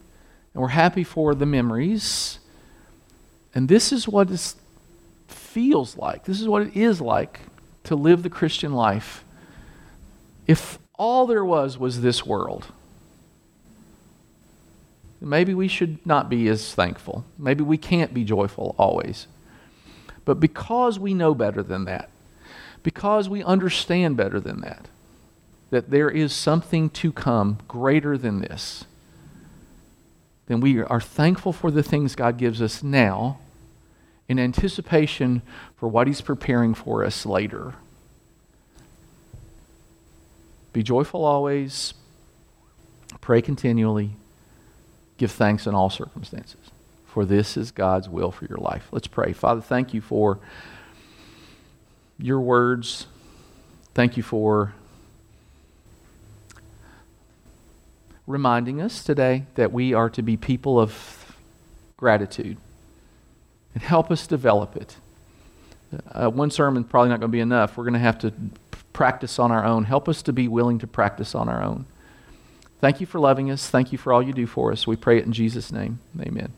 and 0.53 0.61
we're 0.61 0.69
happy 0.69 1.03
for 1.03 1.33
the 1.33 1.45
memories. 1.45 2.39
And 3.53 3.69
this 3.69 3.93
is 3.93 4.07
what 4.07 4.29
it 4.29 4.55
feels 5.27 5.95
like. 5.95 6.25
This 6.25 6.41
is 6.41 6.47
what 6.47 6.63
it 6.63 6.75
is 6.75 6.99
like 6.99 7.39
to 7.86 7.95
live 7.95 8.23
the 8.23 8.29
Christian 8.29 8.73
life. 8.73 9.23
If 10.45 10.77
all 10.95 11.25
there 11.25 11.45
was 11.45 11.77
was 11.77 12.01
this 12.01 12.25
world, 12.25 12.67
maybe 15.22 15.53
we 15.53 15.68
should 15.68 16.05
not 16.05 16.30
be 16.30 16.47
as 16.47 16.74
thankful. 16.74 17.26
Maybe 17.38 17.63
we 17.63 17.78
can't 17.78 18.13
be 18.13 18.24
joyful 18.24 18.76
always. 18.78 19.28
But 20.24 20.39
because 20.39 20.99
we 20.99 21.13
know 21.13 21.34
better 21.34 21.63
than 21.63 21.86
that, 21.86 22.09
because 22.84 23.30
we 23.30 23.43
understand 23.43 24.18
better 24.18 24.39
than 24.39 24.61
that, 24.61 24.88
that 25.70 25.89
there 25.89 26.09
is 26.09 26.34
something 26.34 26.89
to 26.91 27.11
come 27.11 27.59
greater 27.68 28.18
than 28.18 28.39
this, 28.41 28.86
then 30.47 30.59
we 30.59 30.80
are 30.82 31.01
thankful 31.01 31.53
for 31.53 31.72
the 31.72 31.84
things 31.84 32.16
God 32.16 32.38
gives 32.38 32.61
us 32.61 32.84
now 32.84 33.39
in 34.28 34.39
anticipation 34.39 35.41
for 35.76 35.88
what 35.88 36.07
He's 36.07 36.22
preparing 36.22 36.74
for 36.74 37.03
us 37.03 37.26
later. 37.26 37.74
Be 40.74 40.84
joyful 40.84 41.24
always, 41.24 41.93
pray 43.22 43.41
continually 43.41 44.11
Give 45.18 45.32
thanks 45.32 45.66
in 45.66 45.74
all 45.74 45.89
circumstances, 45.89 46.72
for 47.05 47.26
this 47.26 47.55
is 47.55 47.72
God's 47.72 48.09
will 48.09 48.32
for 48.32 48.45
your 48.45 48.57
life. 48.57 48.88
Let's 48.91 49.07
pray. 49.07 49.34
Father, 49.34 49.61
thank 49.61 49.93
you 49.93 50.01
for 50.01 50.39
your 52.18 52.39
words. 52.39 53.07
Thank 53.93 54.18
you 54.18 54.24
for 54.24 54.74
reminding 58.28 58.82
us 58.82 59.03
today 59.03 59.45
that 59.55 59.72
we 59.72 59.93
are 59.93 60.09
to 60.09 60.22
be 60.22 60.36
people 60.36 60.80
of 60.80 61.38
gratitude 61.95 62.57
and 63.74 63.84
help 63.84 64.11
us 64.11 64.28
develop 64.28 64.76
it. 64.76 64.97
Uh, 66.11 66.30
one 66.30 66.51
sermon 66.51 66.84
is 66.84 66.89
probably 66.89 67.09
not 67.09 67.20
going 67.20 67.32
to 67.32 67.36
be 67.36 67.39
enough. 67.39 67.78
We're 67.78 67.84
going 67.84 67.93
to 67.93 67.99
have 67.99 68.18
to 68.20 68.34
practice 68.93 69.39
on 69.39 69.51
our 69.51 69.63
own. 69.63 69.84
Help 69.84 70.09
us 70.09 70.22
to 70.24 70.34
be 70.34 70.47
willing 70.47 70.80
to 70.80 70.88
practice 70.88 71.36
on 71.36 71.47
our 71.47 71.61
own. 71.61 71.86
Thank 72.82 72.99
you 72.99 73.07
for 73.07 73.19
loving 73.19 73.49
us. 73.49 73.69
Thank 73.69 73.91
you 73.91 73.97
for 73.97 74.13
all 74.13 74.21
you 74.21 74.34
do 74.34 74.47
for 74.47 74.71
us. 74.71 74.86
We 74.86 74.95
pray 74.95 75.17
it 75.17 75.26
in 75.26 75.34
Jesus' 75.34 75.71
name. 75.71 75.99
Amen. 76.19 76.53